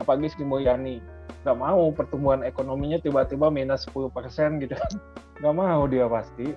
Apalagi 0.00 0.32
Sri 0.32 0.44
Mulyani. 0.48 1.04
Nggak 1.44 1.58
mau 1.60 1.92
pertumbuhan 1.92 2.42
ekonominya 2.42 2.98
tiba-tiba 2.98 3.52
minus 3.52 3.84
10% 3.92 4.64
gitu. 4.64 4.74
Kan 4.74 4.92
nggak 5.44 5.56
mau 5.56 5.84
dia 5.84 6.08
pasti 6.08 6.56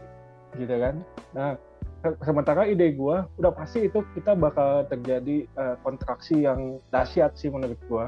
gitu 0.55 0.75
kan. 0.79 1.03
Nah 1.35 1.59
se- 1.99 2.19
sementara 2.23 2.63
ide 2.63 2.95
gue 2.95 3.17
udah 3.35 3.51
pasti 3.51 3.91
itu 3.91 3.99
kita 4.15 4.39
bakal 4.39 4.87
terjadi 4.87 5.43
eh, 5.43 5.75
kontraksi 5.83 6.47
yang 6.47 6.79
dahsyat 6.95 7.35
sih 7.35 7.51
menurut 7.51 7.79
gue 7.91 8.05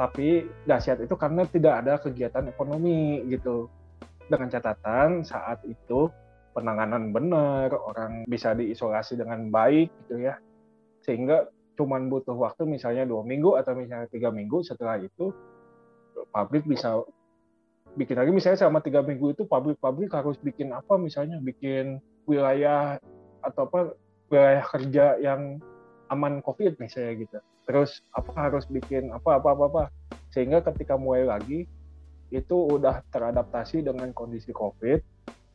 tapi 0.00 0.48
dahsyat 0.66 1.04
itu 1.04 1.14
karena 1.14 1.46
tidak 1.46 1.84
ada 1.84 1.94
kegiatan 2.02 2.50
ekonomi 2.50 3.22
gitu. 3.30 3.70
Dengan 4.26 4.48
catatan 4.48 5.22
saat 5.22 5.60
itu 5.68 6.08
penanganan 6.52 7.10
benar, 7.10 7.72
orang 7.72 8.28
bisa 8.28 8.52
diisolasi 8.52 9.16
dengan 9.18 9.48
baik 9.48 9.88
gitu 10.06 10.22
ya. 10.22 10.36
Sehingga 11.02 11.48
cuman 11.76 12.12
butuh 12.12 12.36
waktu 12.36 12.68
misalnya 12.68 13.08
dua 13.08 13.24
minggu 13.24 13.56
atau 13.56 13.72
misalnya 13.72 14.06
tiga 14.12 14.28
minggu 14.28 14.60
setelah 14.60 15.00
itu 15.00 15.32
pabrik 16.30 16.68
bisa 16.68 17.00
bikin 17.96 18.16
lagi 18.16 18.32
misalnya 18.32 18.60
selama 18.60 18.80
tiga 18.84 19.00
minggu 19.04 19.36
itu 19.36 19.44
pabrik-pabrik 19.44 20.12
harus 20.12 20.36
bikin 20.40 20.72
apa 20.72 20.96
misalnya 20.96 21.40
bikin 21.40 22.00
wilayah 22.24 22.96
atau 23.44 23.68
apa 23.68 23.96
wilayah 24.32 24.64
kerja 24.64 25.06
yang 25.20 25.60
aman 26.08 26.40
covid 26.44 26.76
misalnya 26.80 27.24
gitu 27.24 27.38
terus 27.68 28.00
apa 28.16 28.32
harus 28.36 28.64
bikin 28.68 29.12
apa 29.12 29.40
apa 29.40 29.48
apa, 29.56 29.64
apa. 29.68 29.82
sehingga 30.32 30.64
ketika 30.64 30.96
mulai 30.96 31.24
lagi 31.24 31.68
itu 32.32 32.56
udah 32.56 33.04
teradaptasi 33.12 33.84
dengan 33.84 34.12
kondisi 34.16 34.56
covid 34.56 35.04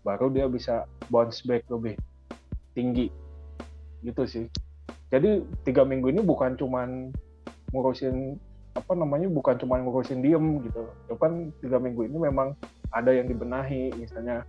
baru 0.08 0.32
dia 0.32 0.48
bisa 0.48 0.88
bounce 1.12 1.44
back 1.44 1.68
lebih 1.68 2.00
tinggi. 2.72 3.12
Gitu 4.00 4.24
sih. 4.24 4.46
Jadi 5.12 5.44
tiga 5.68 5.84
minggu 5.84 6.16
ini 6.16 6.24
bukan 6.24 6.56
cuman 6.56 7.12
ngurusin 7.76 8.40
apa 8.80 8.94
namanya 8.96 9.28
bukan 9.28 9.60
cuma 9.60 9.84
ngurusin 9.84 10.24
diem 10.24 10.64
gitu. 10.64 10.88
Itu 11.12 11.16
kan 11.20 11.52
tiga 11.60 11.84
minggu 11.84 12.08
ini 12.08 12.18
memang 12.24 12.56
ada 12.96 13.12
yang 13.12 13.28
dibenahi. 13.28 13.92
Misalnya 14.00 14.48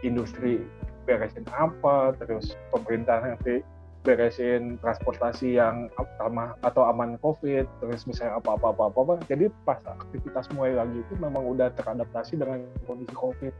industri 0.00 0.64
beresin 1.04 1.44
apa 1.52 2.16
terus 2.16 2.56
pemerintah 2.72 3.20
nanti 3.20 3.60
beresin 4.04 4.76
transportasi 4.84 5.56
yang 5.56 5.88
sama 6.20 6.52
atau 6.60 6.84
aman 6.84 7.16
covid 7.24 7.64
terus 7.80 8.04
misalnya 8.04 8.36
apa 8.36 8.60
apa 8.60 8.76
apa 8.76 8.82
apa, 8.92 8.98
apa. 9.00 9.14
jadi 9.24 9.48
pas 9.64 9.80
aktivitas 9.80 10.52
mulai 10.52 10.76
lagi 10.76 11.00
itu 11.00 11.16
memang 11.16 11.40
udah 11.40 11.72
teradaptasi 11.72 12.36
dengan 12.36 12.68
kondisi 12.84 13.16
covid 13.16 13.52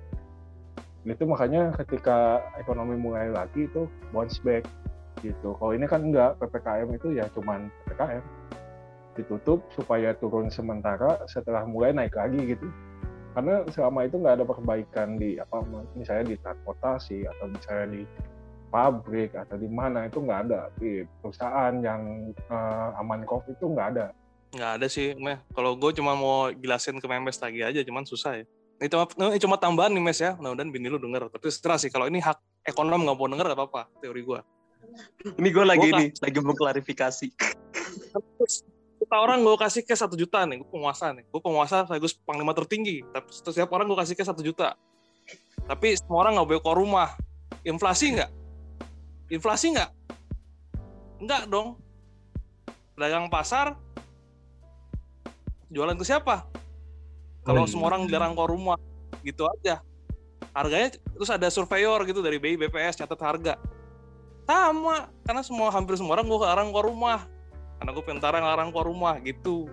itu 1.04 1.24
makanya 1.28 1.68
ketika 1.84 2.40
ekonomi 2.56 2.96
mulai 2.96 3.28
lagi 3.28 3.68
itu 3.68 3.84
bounce 4.08 4.40
back 4.40 4.64
gitu. 5.20 5.52
Kalau 5.60 5.72
ini 5.76 5.84
kan 5.84 6.00
enggak 6.00 6.40
ppkm 6.40 6.88
itu 6.96 7.20
ya 7.20 7.28
cuman 7.36 7.68
ppkm 7.84 8.24
ditutup 9.14 9.62
supaya 9.76 10.16
turun 10.18 10.50
sementara 10.50 11.22
setelah 11.28 11.62
mulai 11.68 11.92
naik 11.92 12.16
lagi 12.16 12.56
gitu. 12.56 12.66
Karena 13.36 13.66
selama 13.68 14.08
itu 14.08 14.16
nggak 14.16 14.34
ada 14.40 14.46
perbaikan 14.46 15.20
di 15.20 15.36
apa 15.36 15.60
misalnya 15.92 16.34
di 16.34 16.36
transportasi 16.40 17.28
atau 17.28 17.46
misalnya 17.52 17.86
di 18.00 18.02
pabrik 18.72 19.36
atau 19.36 19.54
di 19.60 19.68
mana 19.68 20.08
itu 20.08 20.24
nggak 20.24 20.40
ada. 20.50 20.72
Di 20.80 21.04
perusahaan 21.20 21.74
yang 21.84 22.32
uh, 22.48 23.00
aman 23.02 23.28
covid 23.28 23.54
itu 23.54 23.66
nggak 23.70 23.88
ada. 23.98 24.06
Nggak 24.56 24.72
ada 24.80 24.86
sih 24.86 25.12
meh. 25.18 25.36
Kalau 25.52 25.76
gue 25.76 25.90
cuma 25.98 26.16
mau 26.16 26.48
jelasin 26.54 26.96
ke 26.96 27.06
memes 27.10 27.38
lagi 27.42 27.60
aja 27.60 27.80
cuman 27.84 28.06
susah 28.06 28.40
ya 28.40 28.46
ini 28.82 28.88
cuma 28.90 29.04
ini 29.30 29.40
cuma 29.40 29.56
tambahan 29.56 29.90
nih 29.94 30.02
mes 30.02 30.18
ya 30.18 30.34
mudah-mudahan 30.38 30.70
bini 30.70 30.86
lu 30.90 30.98
denger 30.98 31.30
tapi 31.30 31.46
setelah 31.50 31.78
sih 31.78 31.90
kalau 31.92 32.10
ini 32.10 32.18
hak 32.18 32.38
ekonom 32.66 33.06
nggak 33.06 33.16
mau 33.16 33.28
denger 33.30 33.46
gak 33.54 33.58
apa-apa 33.58 33.82
teori 34.02 34.22
gue 34.22 34.40
ini 35.40 35.48
gue 35.50 35.64
lagi 35.64 35.88
Gua 35.90 35.98
ini 36.00 36.06
lagi 36.20 36.38
mengklarifikasi 36.42 37.28
juta 39.04 39.20
orang 39.20 39.44
gue 39.44 39.56
kasih 39.60 39.84
cash 39.84 40.00
satu 40.00 40.16
juta 40.16 40.48
nih, 40.48 40.64
gue 40.64 40.70
penguasa 40.72 41.12
nih, 41.12 41.28
gue 41.28 41.40
penguasa 41.44 41.84
sekaligus 41.84 42.16
panglima 42.24 42.56
tertinggi. 42.56 43.04
Tapi 43.12 43.28
setiap 43.28 43.68
orang 43.76 43.84
gue 43.84 43.98
kasih 44.00 44.16
cash 44.16 44.32
satu 44.32 44.40
juta. 44.40 44.80
Tapi 45.68 45.92
semua 46.00 46.24
orang 46.24 46.40
nggak 46.40 46.48
boleh 46.48 46.62
keluar 46.64 46.78
rumah. 46.80 47.08
Inflasi 47.68 48.16
nggak? 48.16 48.30
Inflasi 49.28 49.76
nggak? 49.76 49.90
Nggak 51.20 51.42
dong. 51.52 51.76
Dagang 52.96 53.28
pasar, 53.28 53.76
jualan 55.68 56.00
ke 56.00 56.04
siapa? 56.08 56.48
Kalau 57.44 57.62
Oh, 57.62 57.68
iya. 57.68 57.72
semua 57.72 57.86
orang 57.92 58.08
dilarang 58.08 58.32
keluar 58.32 58.50
rumah, 58.50 58.78
gitu 59.20 59.44
aja. 59.44 59.84
Harganya 60.56 60.96
terus 60.96 61.30
ada 61.30 61.48
surveyor 61.52 62.02
gitu 62.08 62.24
dari 62.24 62.40
BI 62.40 62.56
BPS 62.56 62.98
catat 62.98 63.20
harga. 63.20 63.54
Sama, 64.44 65.08
karena 65.24 65.42
semua 65.44 65.68
hampir 65.72 65.96
semua 65.96 66.20
orang 66.20 66.28
gue 66.28 66.38
larang 66.40 66.68
keluar 66.68 66.86
rumah 66.88 67.18
karena 67.80 67.90
gue 68.00 68.04
pentara 68.04 68.36
ngelarang 68.40 68.70
keluar 68.72 68.86
rumah 68.88 69.14
gitu 69.20 69.68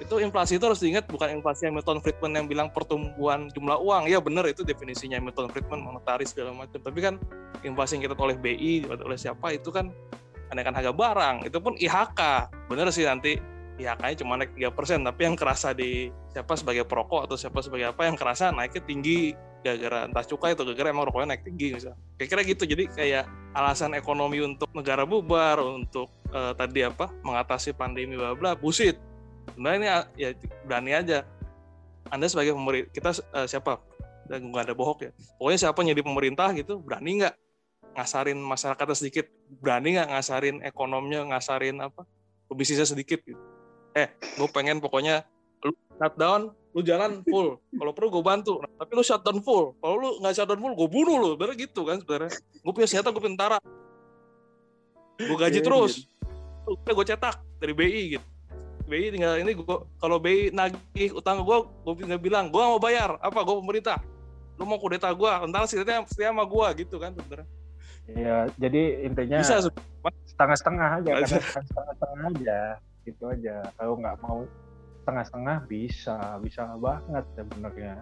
itu 0.00 0.14
inflasi 0.16 0.56
itu 0.56 0.64
harus 0.64 0.80
diingat 0.80 1.04
bukan 1.12 1.28
inflasi 1.38 1.68
yang 1.68 1.76
Milton 1.76 2.00
Friedman 2.00 2.32
yang 2.32 2.46
bilang 2.48 2.72
pertumbuhan 2.72 3.52
jumlah 3.52 3.76
uang 3.78 4.08
ya 4.08 4.16
benar 4.16 4.48
itu 4.48 4.64
definisinya 4.64 5.20
Milton 5.20 5.52
Friedman 5.52 5.84
monetaris 5.84 6.32
segala 6.32 6.56
macam 6.56 6.80
tapi 6.80 6.98
kan 7.04 7.14
inflasi 7.60 8.00
yang 8.00 8.08
kita 8.08 8.16
oleh 8.16 8.34
BI 8.34 8.88
oleh 8.88 9.18
siapa 9.20 9.52
itu 9.52 9.68
kan 9.68 9.92
kenaikan 10.48 10.72
harga 10.72 10.90
barang 10.90 11.36
itu 11.44 11.58
pun 11.60 11.76
IHK 11.76 12.20
bener 12.72 12.88
sih 12.88 13.04
nanti 13.04 13.36
IHK-nya 13.80 14.16
cuma 14.20 14.36
naik 14.36 14.52
3% 14.54 15.00
tapi 15.00 15.20
yang 15.24 15.36
kerasa 15.36 15.72
di 15.72 16.12
siapa 16.30 16.52
sebagai 16.54 16.84
perokok 16.84 17.26
atau 17.26 17.36
siapa 17.40 17.64
sebagai 17.64 17.90
apa 17.90 18.06
yang 18.06 18.14
kerasa 18.14 18.52
naiknya 18.52 18.82
tinggi 18.84 19.32
gara-gara 19.60 20.08
entah 20.08 20.24
cukai 20.24 20.52
atau 20.52 20.64
gara-gara 20.68 20.88
emang 20.92 21.08
rokoknya 21.08 21.36
naik 21.36 21.44
tinggi 21.48 21.76
misalnya 21.76 21.98
kira-kira 22.16 22.42
gitu 22.44 22.62
jadi 22.68 22.84
kayak 22.92 23.24
alasan 23.56 23.92
ekonomi 23.96 24.40
untuk 24.44 24.68
negara 24.76 25.08
bubar 25.08 25.60
untuk 25.60 26.12
eh, 26.32 26.52
tadi 26.56 26.84
apa 26.84 27.08
mengatasi 27.24 27.72
pandemi 27.72 28.16
bla 28.16 28.36
bla 28.36 28.52
busit 28.52 29.00
sebenarnya 29.54 29.78
ini 29.78 29.88
ya 30.16 30.30
berani 30.66 30.92
aja. 30.94 31.18
Anda 32.10 32.26
sebagai 32.26 32.56
pemerintah 32.56 32.90
kita 32.90 33.10
eh, 33.22 33.46
siapa? 33.46 33.78
Dan 34.26 34.50
nggak 34.50 34.70
ada 34.70 34.74
bohong 34.74 34.98
ya. 35.04 35.10
Pokoknya 35.38 35.58
siapa 35.58 35.78
jadi 35.82 36.02
pemerintah 36.02 36.48
gitu 36.54 36.78
berani 36.78 37.26
nggak 37.26 37.34
ngasarin 37.98 38.38
masyarakatnya 38.38 38.96
sedikit? 38.96 39.26
Berani 39.60 39.98
nggak 39.98 40.08
ngasarin 40.14 40.56
ekonominya 40.62 41.34
ngasarin 41.34 41.76
apa 41.82 42.06
bisnisnya 42.50 42.86
sedikit 42.86 43.22
gitu 43.22 43.38
eh 43.92 44.08
gue 44.14 44.48
pengen 44.50 44.78
pokoknya 44.78 45.26
lu 45.60 45.70
shutdown 45.98 46.50
lu 46.70 46.80
jalan 46.86 47.26
full. 47.26 47.58
Kalau 47.58 47.90
perlu 47.90 48.08
gue 48.14 48.22
bantu. 48.22 48.62
Nah, 48.62 48.70
tapi 48.78 48.94
lu 48.94 49.02
shutdown 49.02 49.42
full. 49.42 49.74
Kalau 49.82 49.94
lu 49.98 50.08
nggak 50.22 50.34
shutdown 50.38 50.60
full 50.62 50.74
gue 50.78 50.88
bunuh 50.88 51.16
lu. 51.18 51.30
Bener 51.34 51.58
gitu 51.58 51.82
kan 51.82 51.98
sebenarnya. 51.98 52.30
Gue 52.62 52.72
punya 52.72 52.86
senjata 52.86 53.10
gue 53.10 53.22
tentara. 53.22 53.58
Gue 55.18 55.36
gaji 55.36 55.58
Iya, 55.60 55.66
terus. 55.66 56.06
udah 56.64 56.92
gue 56.94 57.06
cetak 57.06 57.36
dari 57.58 57.74
BI 57.74 58.02
gitu. 58.14 58.26
BI 58.86 59.10
tinggal 59.10 59.38
ini 59.38 59.54
gua 59.54 59.86
kalau 59.98 60.18
BI 60.18 60.50
nagih 60.50 61.14
utang 61.14 61.42
gue 61.42 61.58
gue 61.62 61.94
tinggal 61.98 62.20
bilang 62.22 62.46
gue 62.48 62.62
mau 62.62 62.78
bayar. 62.78 63.18
Apa 63.18 63.42
gue 63.42 63.56
pemerintah? 63.58 63.98
Lu 64.54 64.62
mau 64.62 64.78
kudeta 64.78 65.10
gue 65.10 65.26
tentara 65.26 65.66
setia 65.66 66.06
setia 66.06 66.30
sama 66.30 66.46
gue 66.46 66.86
gitu 66.86 67.02
kan 67.02 67.10
sebenarnya. 67.10 67.48
Iya, 68.10 68.36
jadi 68.58 68.82
intinya 69.06 69.38
bisa 69.38 69.62
se- 69.62 69.86
setengah-setengah 70.34 70.88
aja, 70.98 71.10
Bisa. 71.22 71.38
setengah-setengah 71.38 72.26
aja, 72.34 72.58
gitu 73.04 73.30
aja. 73.30 73.64
Kalau 73.76 73.98
nggak 74.00 74.18
mau 74.24 74.44
setengah-setengah 75.02 75.56
bisa, 75.66 76.18
bisa 76.44 76.62
banget 76.76 77.24
sebenarnya. 77.34 77.94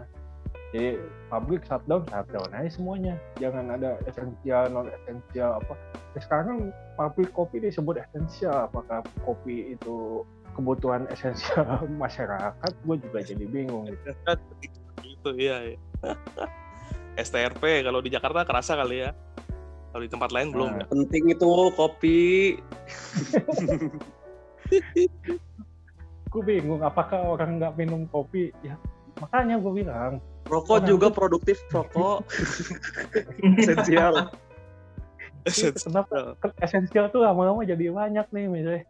Jadi 0.69 1.01
pabrik 1.33 1.65
shutdown, 1.65 2.05
shutdown 2.09 2.51
aja 2.53 2.69
semuanya. 2.69 3.15
Jangan 3.41 3.73
ada 3.73 3.97
esensial, 4.05 4.69
non 4.69 4.89
esensial 4.93 5.61
apa. 5.65 5.75
Ya, 6.13 6.21
sekarang 6.21 6.47
kan 6.47 6.59
pabrik 7.01 7.31
kopi 7.33 7.65
disebut 7.65 8.01
esensial. 8.01 8.69
Apakah 8.69 9.01
kopi 9.25 9.73
itu 9.77 10.25
kebutuhan 10.53 11.09
esensial 11.09 11.89
masyarakat? 12.03 12.73
Gue 12.85 12.97
juga 13.01 13.25
jadi 13.25 13.45
bingung. 13.49 13.89
Gitu. 13.89 14.11
gitu 15.05 15.31
iya, 15.41 15.75
iya. 15.75 15.79
STRP 17.19 17.83
kalau 17.83 17.99
di 17.99 18.15
Jakarta 18.15 18.47
kerasa 18.47 18.79
kali 18.79 19.03
ya 19.03 19.11
kalau 19.91 20.03
di 20.05 20.11
tempat 20.13 20.31
lain 20.31 20.55
belum 20.55 20.69
Nah. 20.71 20.79
ya 20.79 20.87
Penting 20.93 21.25
itu 21.33 21.51
kopi. 21.75 22.21
Gue 26.29 26.43
bingung. 26.45 26.81
Apakah 26.85 27.25
orang 27.25 27.59
nggak 27.61 27.75
minum 27.77 28.05
kopi? 28.09 28.53
Ya 28.61 28.77
makanya 29.19 29.59
gue 29.59 29.73
bilang 29.83 30.23
Rokok 30.47 30.81
Orang 30.81 30.89
juga 30.89 31.07
tuh- 31.11 31.17
produktif 31.17 31.57
rokok. 31.75 32.25
Esensial. 33.61 34.33
Kenapa 35.49 36.37
kan 36.41 36.51
esensial 36.61 37.09
tuh 37.09 37.25
lama-lama 37.25 37.65
jadi 37.65 37.89
banyak 37.89 38.27
nih 38.33 38.47
misalnya 38.49 38.85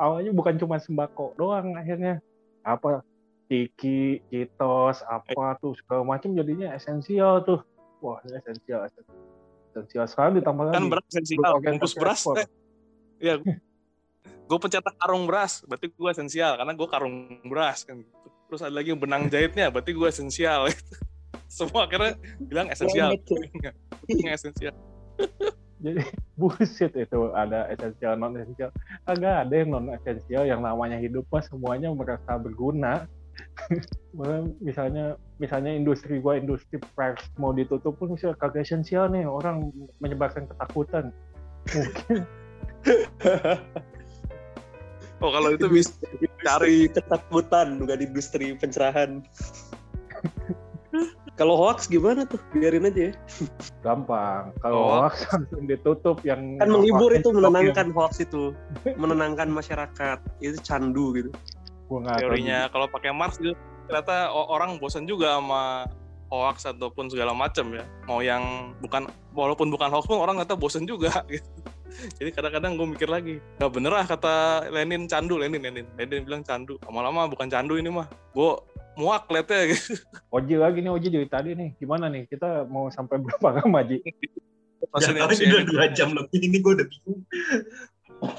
awalnya 0.00 0.32
bukan 0.32 0.54
cuma 0.56 0.78
sembako 0.78 1.34
doang 1.34 1.74
akhirnya 1.74 2.22
apa 2.62 3.02
tiki, 3.50 4.22
kitos, 4.30 5.02
apa 5.04 5.58
tuh 5.58 5.74
segala 5.82 6.06
macam 6.06 6.30
jadinya 6.32 6.70
esensial 6.72 7.42
tuh 7.42 7.60
wah 7.98 8.22
ini 8.22 8.38
esensial 8.38 8.86
esensial 9.74 10.06
sekarang 10.06 10.38
ditambah 10.38 10.64
kan 10.70 10.78
lagi 10.78 10.90
beras 10.94 11.06
esensial 11.10 11.52
bungkus 11.58 11.94
beras 11.98 12.22
eh, 12.38 12.48
ya 13.18 13.34
gue 14.50 14.58
pencetak 14.58 14.98
karung 14.98 15.30
beras 15.30 15.62
berarti 15.62 15.94
gue 15.94 16.10
esensial 16.10 16.58
karena 16.58 16.72
gue 16.74 16.88
karung 16.90 17.38
beras 17.46 17.86
kan. 17.86 18.02
Terus 18.50 18.66
ada 18.66 18.74
lagi 18.74 18.90
yang 18.90 18.98
benang 18.98 19.30
jahitnya 19.30 19.70
berarti 19.70 19.94
gue 19.94 20.08
esensial. 20.10 20.66
Semua 21.46 21.86
akhirnya 21.86 22.18
bilang 22.42 22.66
esensial. 22.66 23.14
Yang 24.10 24.34
esensial. 24.34 24.74
Jadi 25.86 26.02
bullshit 26.34 26.92
itu 26.98 27.30
ada 27.30 27.70
esensial 27.70 28.18
non 28.18 28.34
esensial. 28.34 28.74
Agak 29.06 29.46
ada 29.46 29.54
yang 29.54 29.70
non 29.70 29.86
esensial 29.94 30.42
yang 30.42 30.66
namanya 30.66 30.98
hidup 30.98 31.22
mah 31.30 31.46
semuanya 31.46 31.94
merasa 31.94 32.34
berguna. 32.34 33.06
Misalnya 34.66 35.14
misalnya 35.38 35.72
industri 35.72 36.18
gua 36.20 36.36
industri 36.36 36.76
pers 36.98 37.22
mau 37.40 37.54
ditutup 37.54 37.96
pun 37.96 38.12
misalnya 38.12 38.36
kagak 38.36 38.66
esensial 38.66 39.08
nih 39.08 39.24
orang 39.24 39.70
menyebarkan 40.02 40.50
ketakutan. 40.50 41.14
mungkin 41.70 42.18
oh 45.20 45.30
kalau 45.30 45.48
itu 45.50 45.66
bisa 45.68 45.92
Cari 46.40 46.88
ketakutan 46.88 47.76
bukan 47.76 47.98
industri 48.00 48.56
pencerahan. 48.56 49.20
Kalau 51.36 51.56
hoax 51.56 51.86
gimana 51.86 52.26
tuh? 52.26 52.36
Biarin 52.52 52.84
aja 52.84 53.08
ya. 53.08 53.12
gampang 53.80 54.52
kalau 54.60 54.76
Oh. 54.76 54.88
hoax 55.00 55.24
langsung 55.28 55.64
ditutup 55.64 56.20
yang 56.20 56.56
Kan 56.56 56.68
menghibur 56.68 57.12
itu 57.12 57.28
yang- 57.28 57.40
menenangkan 57.40 57.88
hoax 57.92 58.20
itu. 58.20 58.52
Menenangkan 58.96 59.48
masyarakat. 59.48 60.18
Itu 60.38 60.56
candu 60.60 61.12
gitu. 61.14 61.30
gua 61.88 62.06
teorinya 62.16 62.70
kalau 62.70 62.86
pakai 62.86 63.10
Mars 63.10 63.34
itu 63.36 63.50
ternyata 63.84 64.30
orang 64.30 64.78
bosan 64.78 65.02
juga 65.04 65.34
sama 65.36 65.90
hoax 66.30 66.62
ataupun 66.64 67.10
segala 67.10 67.34
macam 67.34 67.66
ya 67.74 67.82
mau 68.06 68.22
yang 68.22 68.70
bukan 68.78 69.10
walaupun 69.34 69.66
bukan 69.68 69.90
hoax 69.90 70.06
pun 70.06 70.22
orang 70.22 70.38
ternyata 70.38 70.54
bosan 70.54 70.86
juga 70.86 71.10
gitu. 71.32 71.42
Jadi 72.18 72.30
kadang-kadang 72.34 72.78
gue 72.78 72.86
mikir 72.86 73.08
lagi 73.10 73.34
nggak 73.58 73.72
bener 73.72 73.92
lah 73.92 74.06
kata 74.06 74.34
Lenin 74.70 75.06
candu 75.10 75.38
Lenin 75.38 75.62
Lenin 75.62 75.86
Lenin 75.98 76.22
bilang 76.24 76.42
candu 76.42 76.80
lama-lama 76.86 77.26
bukan 77.30 77.50
candu 77.50 77.76
ini 77.76 77.90
mah 77.90 78.06
gue 78.34 78.50
muak 78.98 79.30
liatnya 79.30 79.66
gitu 79.74 79.98
Oji 80.34 80.54
lagi 80.58 80.78
nih 80.82 80.92
Oji 80.92 81.08
dari 81.10 81.28
tadi 81.28 81.50
nih 81.54 81.76
gimana 81.78 82.06
nih 82.10 82.26
kita 82.30 82.66
mau 82.66 82.90
sampai 82.90 83.18
berapa 83.22 83.62
lama 83.62 83.80
Ji 83.86 84.02
Masih 84.90 85.12
Ya, 85.14 85.28
nih, 85.28 85.38
ini 85.38 85.54
udah 85.54 85.66
dua 85.70 85.86
jam 85.92 86.08
lebih 86.16 86.40
ini 86.40 86.56
gue 86.56 86.72
udah 86.72 86.88
bingung. 86.88 87.20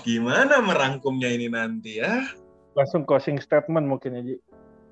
Gimana 0.03 0.57
merangkumnya 0.59 1.29
ini 1.31 1.47
nanti 1.47 2.01
ya? 2.01 2.27
langsung 2.75 3.03
closing 3.03 3.39
statement 3.39 3.87
mungkin 3.87 4.19
ya 4.19 4.21
Ji 4.25 4.35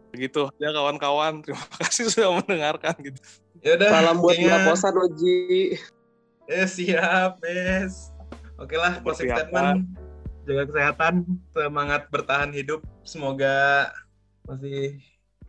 gitu 0.10 0.50
ya 0.58 0.74
kawan-kawan 0.74 1.45
terima 1.45 1.62
kasih 1.86 2.10
sudah 2.10 2.41
mendengarkan 2.41 2.95
gitu 3.02 3.22
Ya 3.60 3.76
udah. 3.76 3.91
Salam 3.91 4.17
buat 4.24 4.39
Mbak 4.39 4.60
Kosan 4.72 4.95
Oji. 4.95 5.76
Eh 6.48 6.63
siap, 6.63 7.43
Bes. 7.43 8.08
Oke 8.60 8.76
lah, 8.76 9.00
closing 9.00 9.32
statement. 9.32 9.88
Jaga 10.43 10.63
kesehatan, 10.67 11.13
semangat 11.56 12.12
bertahan 12.12 12.52
hidup. 12.52 12.84
Semoga 13.08 13.88
masih 14.43 15.00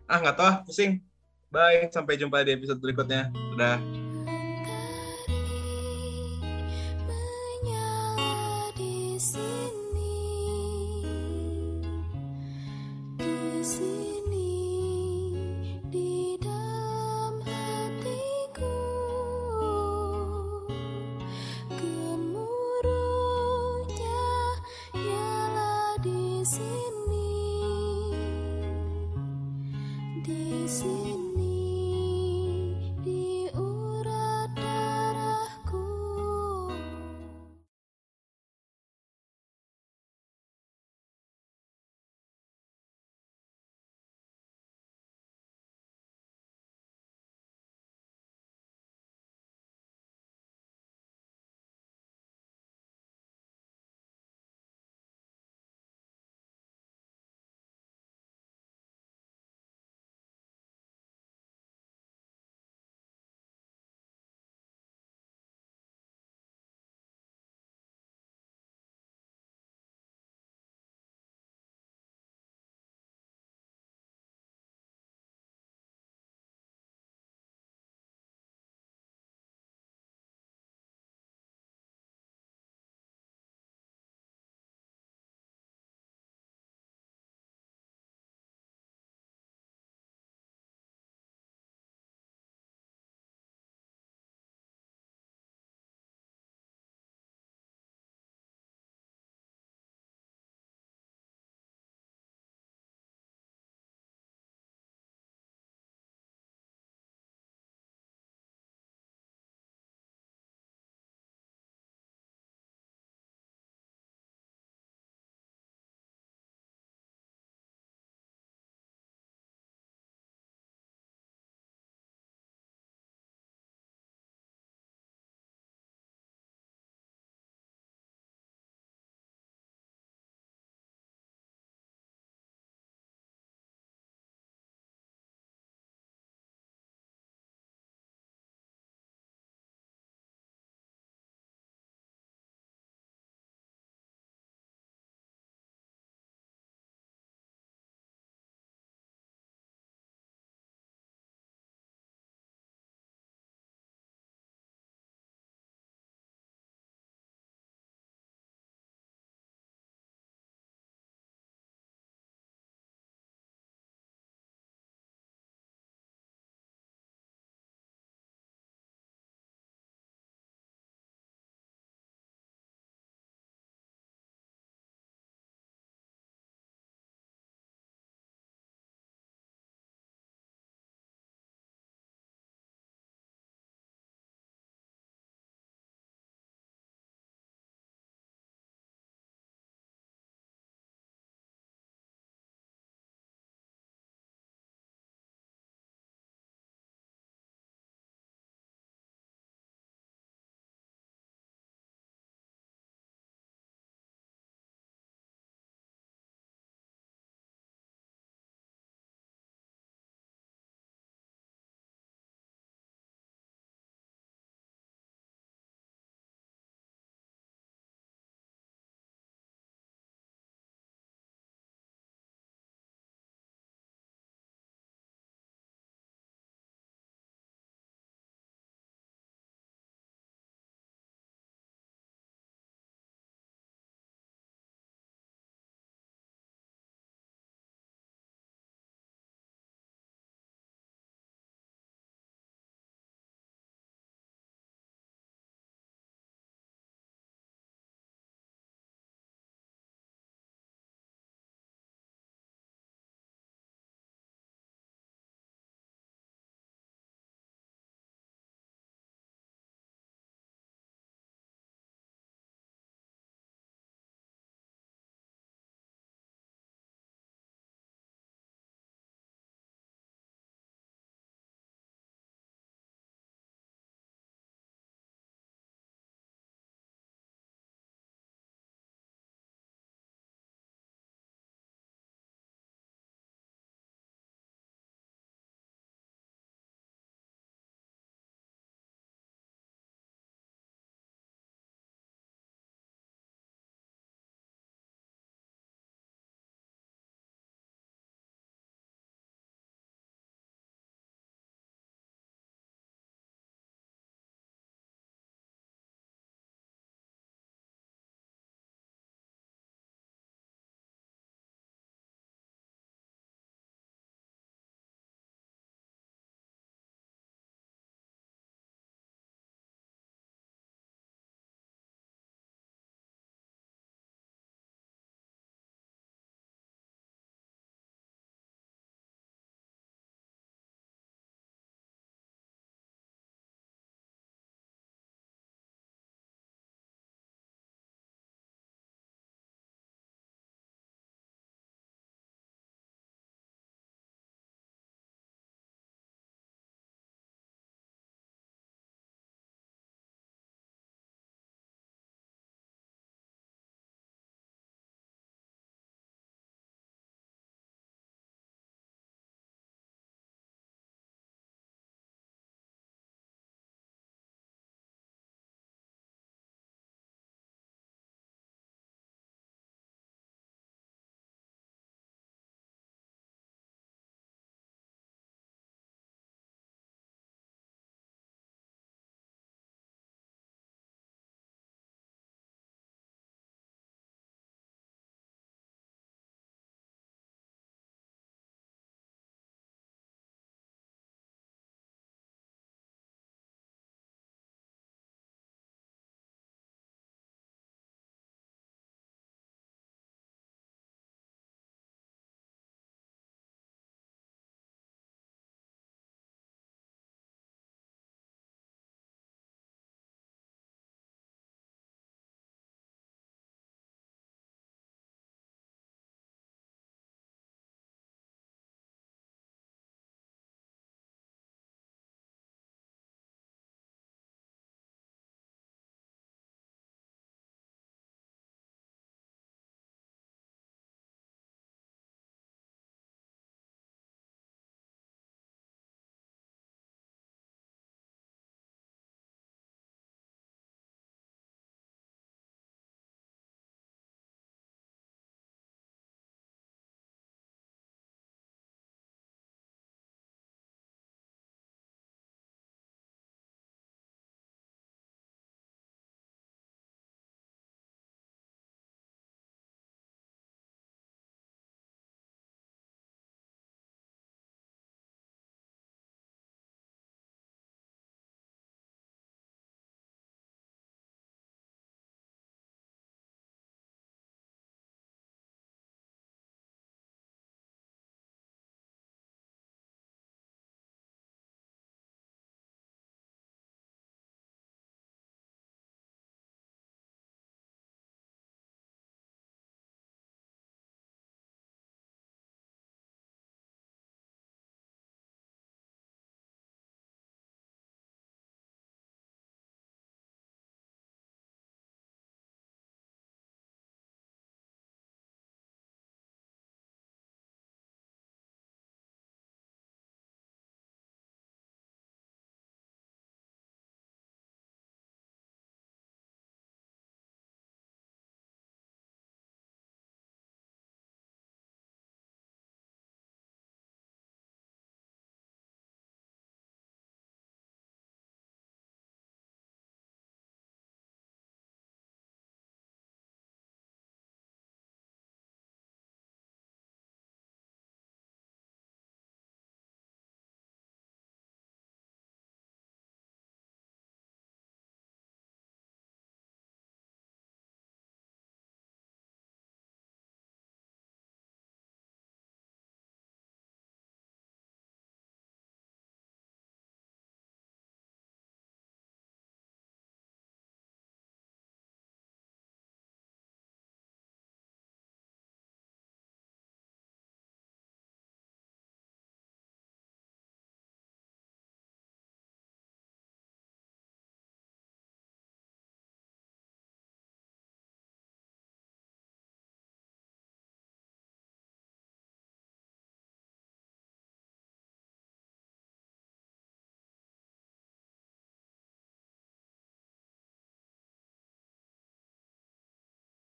ah 0.07 0.18
nggak 0.23 0.37
tahu, 0.38 0.46
ah, 0.46 0.57
pusing. 0.62 1.03
Bye, 1.51 1.90
sampai 1.90 2.14
jumpa 2.14 2.46
di 2.46 2.55
episode 2.55 2.79
berikutnya. 2.79 3.35
Udah. 3.55 3.83